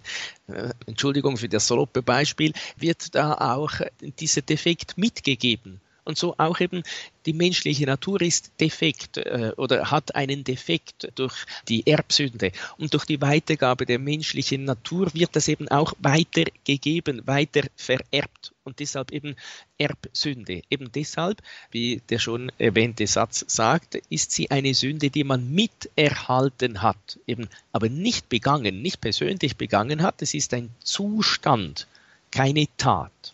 Entschuldigung 0.85 1.37
für 1.37 1.47
das 1.47 1.67
saloppe 1.67 2.01
Beispiel, 2.01 2.53
wird 2.77 3.15
da 3.15 3.33
auch 3.33 3.71
dieser 4.19 4.41
Defekt 4.41 4.97
mitgegeben. 4.97 5.79
Und 6.05 6.17
so 6.17 6.35
auch 6.37 6.59
eben 6.59 6.83
die 7.25 7.33
menschliche 7.33 7.85
Natur 7.85 8.21
ist 8.21 8.51
defekt 8.59 9.17
äh, 9.17 9.53
oder 9.57 9.89
hat 9.89 10.15
einen 10.15 10.43
Defekt 10.43 11.11
durch 11.15 11.45
die 11.69 11.87
Erbsünde. 11.87 12.51
Und 12.77 12.93
durch 12.93 13.05
die 13.05 13.21
Weitergabe 13.21 13.85
der 13.85 13.99
menschlichen 13.99 14.65
Natur 14.65 15.13
wird 15.13 15.35
das 15.35 15.47
eben 15.47 15.69
auch 15.69 15.93
weitergegeben, 15.99 17.25
weiter 17.25 17.61
vererbt. 17.75 18.53
Und 18.65 18.79
deshalb 18.79 19.11
eben 19.11 19.35
Erbsünde. 19.77 20.61
Eben 20.69 20.91
deshalb, 20.91 21.41
wie 21.71 22.01
der 22.09 22.19
schon 22.19 22.51
erwähnte 22.57 23.07
Satz 23.07 23.43
sagt, 23.47 23.95
ist 24.09 24.31
sie 24.31 24.51
eine 24.51 24.73
Sünde, 24.73 25.09
die 25.09 25.23
man 25.23 25.51
miterhalten 25.51 26.81
hat, 26.81 27.19
eben 27.27 27.49
aber 27.71 27.89
nicht 27.89 28.29
begangen, 28.29 28.81
nicht 28.81 29.01
persönlich 29.01 29.57
begangen 29.57 30.01
hat. 30.01 30.21
Es 30.21 30.33
ist 30.33 30.53
ein 30.53 30.69
Zustand, 30.79 31.87
keine 32.31 32.67
Tat. 32.77 33.33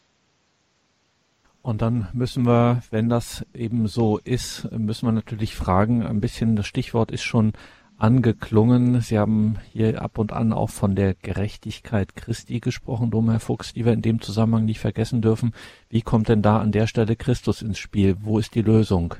Und 1.61 1.81
dann 1.81 2.07
müssen 2.13 2.45
wir, 2.45 2.81
wenn 2.89 3.09
das 3.09 3.45
eben 3.53 3.87
so 3.87 4.17
ist, 4.17 4.71
müssen 4.71 5.07
wir 5.07 5.11
natürlich 5.11 5.55
fragen, 5.55 6.05
ein 6.05 6.21
bisschen, 6.21 6.55
das 6.55 6.67
Stichwort 6.67 7.11
ist 7.11 7.23
schon 7.23 7.53
angeklungen. 7.97 9.01
Sie 9.01 9.19
haben 9.19 9.57
hier 9.71 10.01
ab 10.01 10.17
und 10.17 10.31
an 10.31 10.53
auch 10.53 10.69
von 10.69 10.95
der 10.95 11.13
Gerechtigkeit 11.15 12.15
Christi 12.15 12.59
gesprochen, 12.59 13.11
Dom 13.11 13.39
Fuchs, 13.39 13.73
die 13.73 13.85
wir 13.85 13.93
in 13.93 14.01
dem 14.01 14.21
Zusammenhang 14.21 14.65
nicht 14.65 14.79
vergessen 14.79 15.21
dürfen. 15.21 15.53
Wie 15.89 16.01
kommt 16.01 16.29
denn 16.29 16.41
da 16.41 16.59
an 16.59 16.71
der 16.71 16.87
Stelle 16.87 17.15
Christus 17.15 17.61
ins 17.61 17.77
Spiel? 17.77 18.15
Wo 18.21 18.39
ist 18.39 18.55
die 18.55 18.61
Lösung? 18.61 19.15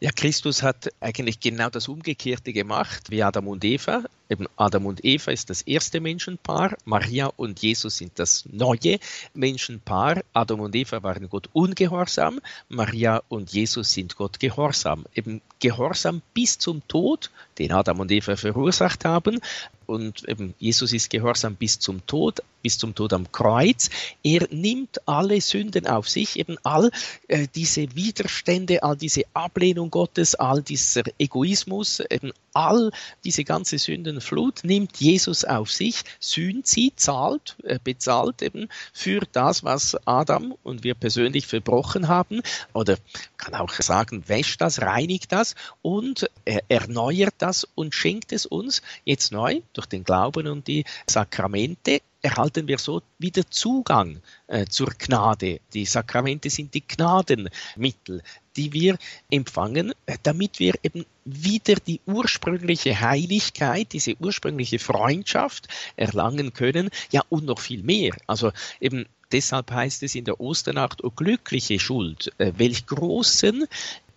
Ja, 0.00 0.10
Christus 0.10 0.62
hat 0.64 0.88
eigentlich 1.00 1.38
genau 1.38 1.70
das 1.70 1.86
Umgekehrte 1.86 2.52
gemacht 2.52 3.10
wie 3.10 3.22
Adam 3.22 3.46
und 3.46 3.64
Eva. 3.64 4.02
Eben 4.34 4.48
Adam 4.56 4.86
und 4.86 5.04
Eva 5.04 5.30
ist 5.30 5.48
das 5.48 5.62
erste 5.62 6.00
Menschenpaar, 6.00 6.76
Maria 6.84 7.30
und 7.36 7.62
Jesus 7.62 7.98
sind 7.98 8.18
das 8.18 8.44
neue 8.50 8.98
Menschenpaar. 9.32 10.24
Adam 10.32 10.58
und 10.58 10.74
Eva 10.74 11.04
waren 11.04 11.28
Gott 11.28 11.48
ungehorsam, 11.52 12.40
Maria 12.68 13.22
und 13.28 13.52
Jesus 13.52 13.92
sind 13.92 14.16
Gott 14.16 14.40
gehorsam. 14.40 15.04
Eben 15.14 15.40
Gehorsam 15.60 16.20
bis 16.34 16.58
zum 16.58 16.82
Tod, 16.88 17.30
den 17.60 17.70
Adam 17.70 18.00
und 18.00 18.10
Eva 18.10 18.34
verursacht 18.34 19.04
haben, 19.04 19.40
und 19.86 20.28
eben 20.28 20.54
Jesus 20.58 20.92
ist 20.92 21.10
gehorsam 21.10 21.56
bis 21.56 21.78
zum 21.78 22.06
Tod, 22.06 22.42
bis 22.62 22.78
zum 22.78 22.94
Tod 22.94 23.12
am 23.12 23.30
Kreuz. 23.30 23.90
Er 24.22 24.46
nimmt 24.50 25.06
alle 25.06 25.40
Sünden 25.40 25.86
auf 25.86 26.08
sich, 26.08 26.38
eben 26.38 26.56
all 26.62 26.90
äh, 27.28 27.46
diese 27.54 27.94
Widerstände, 27.94 28.82
all 28.82 28.96
diese 28.96 29.22
Ablehnung 29.34 29.90
Gottes, 29.90 30.34
all 30.34 30.62
dieser 30.62 31.02
Egoismus, 31.18 32.00
eben 32.00 32.32
all 32.54 32.92
diese 33.24 33.44
ganze 33.44 33.78
Sündenflut 34.24 34.64
nimmt 34.64 34.96
Jesus 35.00 35.44
auf 35.44 35.70
sich, 35.70 36.02
sühnt 36.18 36.66
sie, 36.66 36.92
zahlt, 36.96 37.56
äh, 37.62 37.78
bezahlt 37.82 38.40
eben 38.40 38.68
für 38.92 39.20
das, 39.32 39.64
was 39.64 39.96
Adam 40.06 40.54
und 40.62 40.82
wir 40.82 40.94
persönlich 40.94 41.46
verbrochen 41.46 42.08
haben, 42.08 42.40
oder 42.72 42.96
kann 43.36 43.54
auch 43.54 43.70
sagen, 43.72 44.24
wäscht 44.26 44.62
das, 44.62 44.80
reinigt 44.80 45.30
das 45.32 45.54
und 45.82 46.30
er 46.46 46.62
erneuert 46.68 47.34
das 47.38 47.64
und 47.74 47.94
schenkt 47.94 48.32
es 48.32 48.46
uns. 48.46 48.80
Jetzt 49.04 49.30
neu 49.30 49.60
durch 49.74 49.86
den 49.86 50.04
Glauben 50.04 50.46
und 50.46 50.68
die 50.68 50.84
Sakramente 51.06 52.00
erhalten 52.24 52.66
wir 52.66 52.78
so 52.78 53.02
wieder 53.18 53.48
Zugang 53.50 54.20
äh, 54.46 54.64
zur 54.64 54.88
Gnade. 54.98 55.60
Die 55.74 55.84
Sakramente 55.84 56.48
sind 56.48 56.72
die 56.72 56.82
Gnadenmittel, 56.86 58.22
die 58.56 58.72
wir 58.72 58.96
empfangen, 59.30 59.92
äh, 60.06 60.16
damit 60.22 60.58
wir 60.58 60.74
eben 60.82 61.04
wieder 61.26 61.74
die 61.74 62.00
ursprüngliche 62.06 62.98
Heiligkeit, 62.98 63.92
diese 63.92 64.16
ursprüngliche 64.18 64.78
Freundschaft 64.78 65.68
erlangen 65.96 66.54
können, 66.54 66.88
ja 67.12 67.22
und 67.28 67.44
noch 67.44 67.60
viel 67.60 67.82
mehr. 67.82 68.16
Also 68.26 68.52
eben 68.80 69.04
deshalb 69.30 69.70
heißt 69.70 70.02
es 70.02 70.14
in 70.14 70.24
der 70.24 70.40
Osternacht, 70.40 71.04
o 71.04 71.10
glückliche 71.10 71.78
Schuld, 71.78 72.32
äh, 72.38 72.52
welch 72.56 72.86
großen 72.86 73.66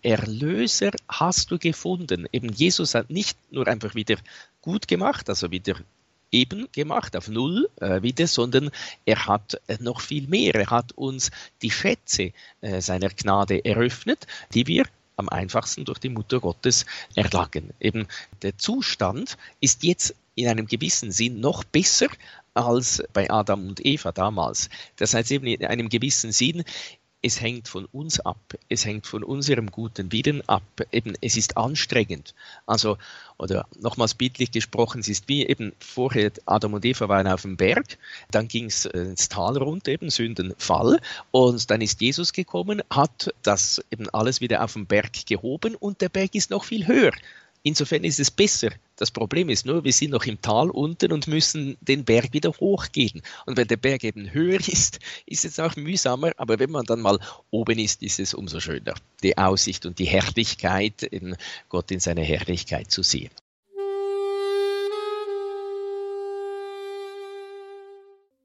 Erlöser 0.01 0.91
hast 1.09 1.51
du 1.51 1.59
gefunden. 1.59 2.25
Eben 2.31 2.53
Jesus 2.53 2.95
hat 2.95 3.09
nicht 3.09 3.37
nur 3.51 3.67
einfach 3.67 3.95
wieder 3.95 4.15
gut 4.61 4.87
gemacht, 4.87 5.27
also 5.27 5.51
wieder 5.51 5.75
eben 6.31 6.67
gemacht, 6.71 7.15
auf 7.15 7.27
Null 7.27 7.69
äh, 7.79 8.01
wieder, 8.01 8.27
sondern 8.27 8.71
er 9.05 9.25
hat 9.27 9.59
äh, 9.67 9.77
noch 9.79 10.01
viel 10.01 10.27
mehr. 10.27 10.55
Er 10.55 10.69
hat 10.69 10.91
uns 10.93 11.31
die 11.61 11.71
Schätze 11.71 12.31
äh, 12.61 12.81
seiner 12.81 13.09
Gnade 13.09 13.63
eröffnet, 13.63 14.27
die 14.53 14.67
wir 14.67 14.85
am 15.15 15.29
einfachsten 15.29 15.85
durch 15.85 15.99
die 15.99 16.09
Mutter 16.09 16.39
Gottes 16.39 16.85
erlangen. 17.15 17.73
Eben 17.79 18.07
der 18.43 18.57
Zustand 18.57 19.37
ist 19.59 19.83
jetzt 19.83 20.15
in 20.35 20.47
einem 20.47 20.67
gewissen 20.67 21.11
Sinn 21.11 21.39
noch 21.39 21.63
besser 21.63 22.07
als 22.53 23.03
bei 23.13 23.29
Adam 23.29 23.67
und 23.67 23.85
Eva 23.85 24.11
damals. 24.11 24.69
Das 24.95 25.13
heißt 25.13 25.31
eben 25.31 25.47
in 25.47 25.65
einem 25.65 25.89
gewissen 25.89 26.31
Sinn 26.31 26.63
es 27.21 27.41
hängt 27.41 27.67
von 27.67 27.85
uns 27.85 28.19
ab, 28.19 28.37
es 28.69 28.85
hängt 28.85 29.07
von 29.07 29.23
unserem 29.23 29.71
guten 29.71 30.11
Willen 30.11 30.47
ab. 30.47 30.63
Eben, 30.91 31.13
es 31.21 31.35
ist 31.35 31.57
anstrengend. 31.57 32.35
Also, 32.65 32.97
oder 33.37 33.67
nochmals 33.79 34.13
bildlich 34.13 34.51
gesprochen, 34.51 35.01
es 35.01 35.07
ist 35.07 35.27
wie 35.27 35.45
eben 35.45 35.73
vorher 35.79 36.31
Adam 36.45 36.75
und 36.75 36.85
Eva 36.85 37.09
waren 37.09 37.27
auf 37.27 37.41
dem 37.41 37.57
Berg, 37.57 37.97
dann 38.31 38.47
ging 38.47 38.65
es 38.65 38.85
äh, 38.85 38.99
ins 38.99 39.29
Tal 39.29 39.57
runter, 39.57 39.91
eben 39.91 40.09
Sündenfall, 40.09 40.99
und 41.31 41.69
dann 41.71 41.81
ist 41.81 42.01
Jesus 42.01 42.33
gekommen, 42.33 42.83
hat 42.89 43.33
das 43.43 43.83
eben 43.91 44.09
alles 44.09 44.41
wieder 44.41 44.63
auf 44.63 44.73
den 44.73 44.85
Berg 44.85 45.25
gehoben 45.25 45.75
und 45.75 46.01
der 46.01 46.09
Berg 46.09 46.35
ist 46.35 46.51
noch 46.51 46.63
viel 46.63 46.87
höher. 46.87 47.13
Insofern 47.67 48.05
ist 48.05 48.17
es 48.21 48.31
besser. 48.31 48.69
Das 48.95 49.11
Problem 49.11 49.49
ist 49.49 49.65
nur, 49.65 49.83
wir 49.83 49.91
sind 49.91 50.11
noch 50.11 50.23
im 50.23 50.41
Tal 50.41 50.69
unten 50.69 51.11
und 51.11 51.27
müssen 51.27 51.75
den 51.81 52.05
Berg 52.05 52.31
wieder 52.31 52.51
hochgehen. 52.51 53.21
Und 53.45 53.57
wenn 53.57 53.67
der 53.67 53.75
Berg 53.75 54.05
eben 54.05 54.33
höher 54.33 54.59
ist, 54.67 54.99
ist 55.25 55.43
es 55.43 55.59
auch 55.59 55.75
mühsamer. 55.75 56.31
Aber 56.37 56.59
wenn 56.59 56.71
man 56.71 56.85
dann 56.85 57.01
mal 57.01 57.19
oben 57.51 57.77
ist, 57.77 58.03
ist 58.03 58.21
es 58.21 58.33
umso 58.33 58.61
schöner. 58.61 58.93
Die 59.21 59.37
Aussicht 59.37 59.85
und 59.85 59.99
die 59.99 60.05
Herrlichkeit, 60.05 61.03
in 61.03 61.35
Gott 61.67 61.91
in 61.91 61.99
seiner 61.99 62.23
Herrlichkeit 62.23 62.89
zu 62.89 63.03
sehen. 63.03 63.31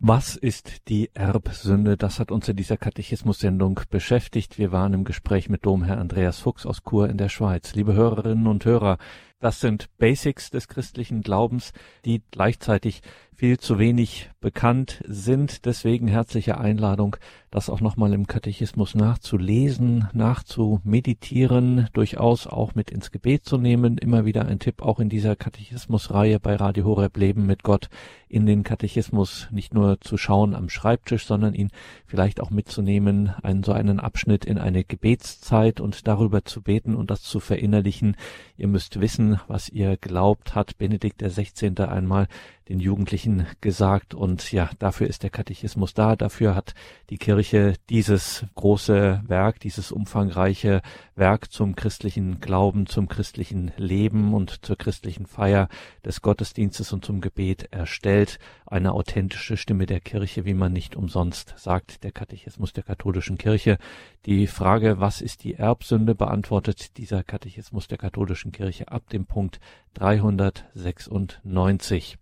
Was 0.05 0.35
ist 0.35 0.89
die 0.89 1.11
Erbsünde? 1.15 1.97
Das 1.97 2.19
hat 2.19 2.33
uns 2.33 2.49
in 2.49 2.57
dieser 2.57 2.77
Katechismus-Sendung 2.77 3.79
beschäftigt. 3.89 4.59
Wir 4.59 4.73
waren 4.73 4.95
im 4.95 5.05
Gespräch 5.05 5.49
mit 5.49 5.65
Domherr 5.65 5.99
Andreas 5.99 6.41
Fuchs 6.41 6.67
aus 6.67 6.83
Chur 6.83 7.09
in 7.09 7.19
der 7.19 7.29
Schweiz. 7.29 7.77
Liebe 7.77 7.93
Hörerinnen 7.93 8.49
und 8.49 8.65
Hörer, 8.65 8.99
das 9.43 9.59
sind 9.59 9.89
Basics 9.99 10.51
des 10.51 10.69
christlichen 10.69 11.21
Glaubens, 11.21 11.73
die 12.05 12.23
gleichzeitig 12.31 13.03
viel 13.35 13.59
zu 13.59 13.81
wenig 13.81 14.31
bekannt 14.41 15.03
sind. 15.05 15.65
Deswegen 15.65 16.07
herzliche 16.07 16.59
Einladung, 16.59 17.17
das 17.51 17.71
auch 17.71 17.81
nochmal 17.81 18.13
im 18.13 18.29
Katechismus 18.29 18.95
nachzulesen, 18.95 20.07
nachzumeditieren, 20.13 21.89
durchaus 21.93 22.47
auch 22.47 22.77
mit 22.77 22.93
ins 22.93 23.11
Gebet 23.11 23.45
zu 23.45 23.59
nehmen. 23.59 23.99
Immer 23.99 24.25
wieder 24.25 24.47
ein 24.47 24.61
Tipp 24.61 24.81
auch 24.81 25.01
in 25.01 25.09
dieser 25.09 25.35
Katechismusreihe 25.35 26.39
bei 26.39 26.55
Radio 26.55 26.85
Horeb 26.85 27.17
Leben 27.17 27.45
mit 27.45 27.65
Gott 27.65 27.89
in 28.29 28.47
den 28.47 28.63
Katechismus 28.63 29.49
nicht 29.51 29.75
nur 29.75 30.01
zu 30.01 30.17
schauen 30.17 30.55
am 30.55 30.69
Schreibtisch, 30.69 31.27
sondern 31.27 31.53
ihn 31.53 31.71
vielleicht 32.07 32.41
auch 32.41 32.51
mitzunehmen, 32.51 33.33
einen 33.43 33.63
so 33.63 33.73
einen 33.73 34.01
Abschnitt 34.01 34.45
in 34.45 34.59
eine 34.59 34.85
Gebetszeit 34.85 35.81
und 35.81 36.07
darüber 36.07 36.45
zu 36.45 36.63
beten 36.63 36.95
und 36.95 37.11
das 37.11 37.23
zu 37.23 37.41
verinnerlichen. 37.41 38.17
Ihr 38.57 38.69
müsst 38.69 39.01
wissen, 39.01 39.32
was 39.49 39.69
ihr 39.69 39.97
glaubt, 39.97 40.55
hat 40.55 40.79
Benedikt 40.79 41.21
der 41.21 41.31
16. 41.31 41.79
einmal 41.79 42.29
den 42.69 42.81
Jugendlichen 42.81 43.47
gesagt. 43.61 44.15
Und 44.15 44.53
ja, 44.53 44.71
dafür 44.79 45.07
ist 45.07 45.23
der 45.23 45.31
Katechismus 45.31 45.95
da. 45.95 46.17
Dafür 46.17 46.55
hat 46.55 46.75
die 47.11 47.19
Kirche 47.19 47.75
dieses 47.91 48.45
große 48.55 49.23
Werk, 49.27 49.61
dieses 49.61 49.93
umfangreiche 49.93 50.81
Werk 51.15 51.53
zum 51.53 51.77
christlichen 51.77 52.41
Glauben, 52.41 52.87
zum 52.87 53.09
christlichen 53.09 53.73
Leben 53.77 54.33
und 54.35 54.65
zur 54.65 54.77
christlichen 54.77 55.27
Feier 55.27 55.69
des 56.05 56.23
Gottesdienstes 56.23 56.93
und 56.93 57.05
zum 57.05 57.21
Gebet 57.21 57.73
erstellt. 57.73 58.39
Eine 58.67 58.93
authentische 58.93 59.57
Stimme 59.57 59.87
der 59.87 60.01
Kirche, 60.01 60.45
wie 60.45 60.55
man 60.55 60.73
nicht 60.73 60.97
umsonst 60.97 61.55
sagt, 61.57 62.05
der 62.05 62.13
Katechismus 62.13 62.73
der 62.73 62.85
katholischen 62.85 63.39
Kirche. 63.39 63.79
Die 64.25 64.47
Frage, 64.47 65.01
was 65.01 65.21
ist 65.21 65.43
die 65.45 65.55
Erbsünde, 65.55 66.15
beantwortet 66.15 66.97
dieser 66.97 67.25
Katechismus 67.25 67.89
der 67.89 67.99
katholischen 67.99 68.53
Kirche 68.53 68.89
ab 68.89 69.11
dem 69.11 69.27
Punkt 69.27 69.61
396. 69.95 72.19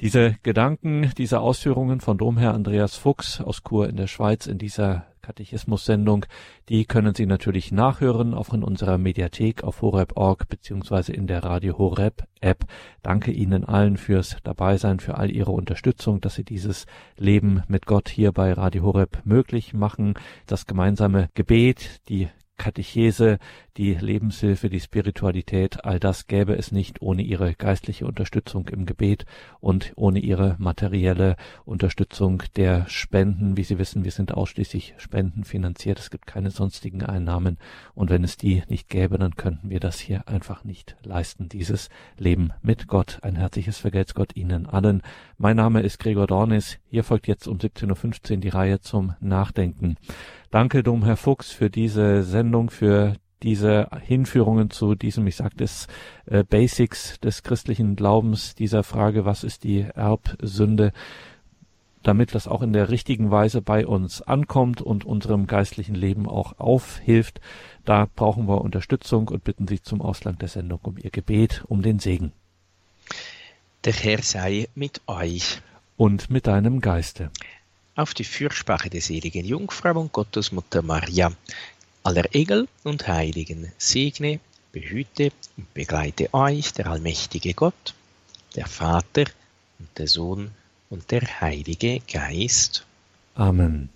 Diese 0.00 0.34
Gedanken, 0.42 1.12
diese 1.16 1.38
Ausführungen 1.40 2.00
von 2.00 2.18
Domherr 2.18 2.54
Andreas 2.54 2.96
Fuchs 2.96 3.40
aus 3.40 3.62
Chur 3.62 3.88
in 3.88 3.96
der 3.96 4.08
Schweiz 4.08 4.46
in 4.46 4.58
dieser 4.58 5.06
Katechismus-Sendung, 5.22 6.26
die 6.68 6.84
können 6.84 7.14
Sie 7.14 7.26
natürlich 7.26 7.70
nachhören, 7.70 8.34
auch 8.34 8.52
in 8.52 8.64
unserer 8.64 8.98
Mediathek 8.98 9.62
auf 9.62 9.80
horeb.org 9.80 10.48
beziehungsweise 10.48 11.12
in 11.12 11.28
der 11.28 11.44
Radio 11.44 11.78
Horeb 11.78 12.24
App. 12.40 12.64
Danke 13.02 13.30
Ihnen 13.30 13.64
allen 13.64 13.96
fürs 13.96 14.36
Dabeisein, 14.42 14.98
für 14.98 15.18
all 15.18 15.30
Ihre 15.30 15.52
Unterstützung, 15.52 16.20
dass 16.20 16.34
Sie 16.34 16.44
dieses 16.44 16.86
Leben 17.16 17.62
mit 17.68 17.86
Gott 17.86 18.08
hier 18.08 18.32
bei 18.32 18.52
Radio 18.52 18.82
Horeb 18.82 19.20
möglich 19.24 19.72
machen. 19.72 20.14
Das 20.46 20.66
gemeinsame 20.66 21.28
Gebet, 21.34 22.00
die 22.08 22.28
Katechese, 22.58 23.38
die 23.76 23.94
Lebenshilfe, 23.94 24.68
die 24.68 24.80
Spiritualität, 24.80 25.84
all 25.84 25.98
das 25.98 26.26
gäbe 26.26 26.54
es 26.54 26.72
nicht 26.72 27.00
ohne 27.00 27.22
ihre 27.22 27.54
geistliche 27.54 28.06
Unterstützung 28.06 28.68
im 28.68 28.86
Gebet 28.86 29.24
und 29.60 29.92
ohne 29.96 30.18
ihre 30.18 30.56
materielle 30.58 31.36
Unterstützung 31.64 32.42
der 32.56 32.86
Spenden. 32.88 33.56
Wie 33.56 33.64
Sie 33.64 33.78
wissen, 33.78 34.04
wir 34.04 34.10
sind 34.10 34.34
ausschließlich 34.34 34.94
spendenfinanziert. 34.98 35.98
Es 35.98 36.10
gibt 36.10 36.26
keine 36.26 36.50
sonstigen 36.50 37.02
Einnahmen. 37.02 37.58
Und 37.94 38.10
wenn 38.10 38.24
es 38.24 38.36
die 38.36 38.62
nicht 38.68 38.88
gäbe, 38.88 39.18
dann 39.18 39.36
könnten 39.36 39.70
wir 39.70 39.80
das 39.80 39.98
hier 39.98 40.28
einfach 40.28 40.64
nicht 40.64 40.96
leisten, 41.02 41.48
dieses 41.48 41.88
Leben 42.18 42.52
mit 42.62 42.88
Gott. 42.88 43.18
Ein 43.22 43.36
herzliches 43.36 43.78
Vergelt's 43.78 44.14
Gott 44.14 44.36
Ihnen 44.36 44.66
allen. 44.66 45.02
Mein 45.38 45.56
Name 45.56 45.80
ist 45.80 45.98
Gregor 45.98 46.26
Dornis. 46.26 46.78
Hier 46.88 47.04
folgt 47.04 47.26
jetzt 47.26 47.48
um 47.48 47.58
17.15 47.58 48.32
Uhr 48.32 48.36
die 48.38 48.48
Reihe 48.48 48.80
zum 48.80 49.14
Nachdenken. 49.20 49.96
Danke, 50.50 50.82
Dom 50.82 51.02
Fuchs, 51.16 51.50
für 51.50 51.70
diese 51.70 52.22
Sendung, 52.22 52.68
für 52.68 53.14
diese 53.42 53.88
Hinführungen 54.02 54.70
zu 54.70 54.94
diesem, 54.94 55.26
ich 55.26 55.36
sagte 55.36 55.64
es, 55.64 55.88
äh, 56.26 56.44
Basics 56.44 57.18
des 57.20 57.42
christlichen 57.42 57.96
Glaubens, 57.96 58.54
dieser 58.54 58.82
Frage, 58.82 59.24
was 59.24 59.44
ist 59.44 59.64
die 59.64 59.80
Erbsünde, 59.80 60.92
damit 62.02 62.34
das 62.34 62.48
auch 62.48 62.62
in 62.62 62.72
der 62.72 62.90
richtigen 62.90 63.30
Weise 63.30 63.62
bei 63.62 63.86
uns 63.86 64.22
ankommt 64.22 64.82
und 64.82 65.04
unserem 65.04 65.46
geistlichen 65.46 65.94
Leben 65.94 66.28
auch 66.28 66.58
aufhilft. 66.58 67.40
Da 67.84 68.08
brauchen 68.14 68.48
wir 68.48 68.60
Unterstützung 68.60 69.28
und 69.28 69.44
bitten 69.44 69.68
Sie 69.68 69.80
zum 69.80 70.02
Ausland 70.02 70.42
der 70.42 70.48
Sendung 70.48 70.80
um 70.82 70.96
Ihr 70.98 71.10
Gebet, 71.10 71.64
um 71.68 71.82
den 71.82 71.98
Segen. 71.98 72.32
Der 73.84 73.92
Herr 73.92 74.22
sei 74.22 74.68
mit 74.74 75.00
euch. 75.06 75.60
Und 75.96 76.30
mit 76.30 76.46
deinem 76.46 76.80
Geiste. 76.80 77.30
Auf 77.94 78.14
die 78.14 78.24
Fürsprache 78.24 78.88
der 78.88 79.02
seligen 79.02 79.44
Jungfrau 79.44 80.00
und 80.00 80.12
Gottesmutter 80.12 80.82
Maria, 80.82 81.30
aller 82.02 82.34
Engel 82.34 82.68
und 82.84 83.06
Heiligen, 83.08 83.72
segne, 83.78 84.40
behüte 84.72 85.32
und 85.56 85.72
begleite 85.74 86.32
euch 86.32 86.72
der 86.72 86.86
allmächtige 86.88 87.54
Gott, 87.54 87.94
der 88.56 88.66
Vater 88.66 89.24
und 89.78 89.88
der 89.98 90.08
Sohn 90.08 90.50
und 90.90 91.10
der 91.10 91.40
Heilige 91.40 92.00
Geist. 92.00 92.84
Amen. 93.34 93.88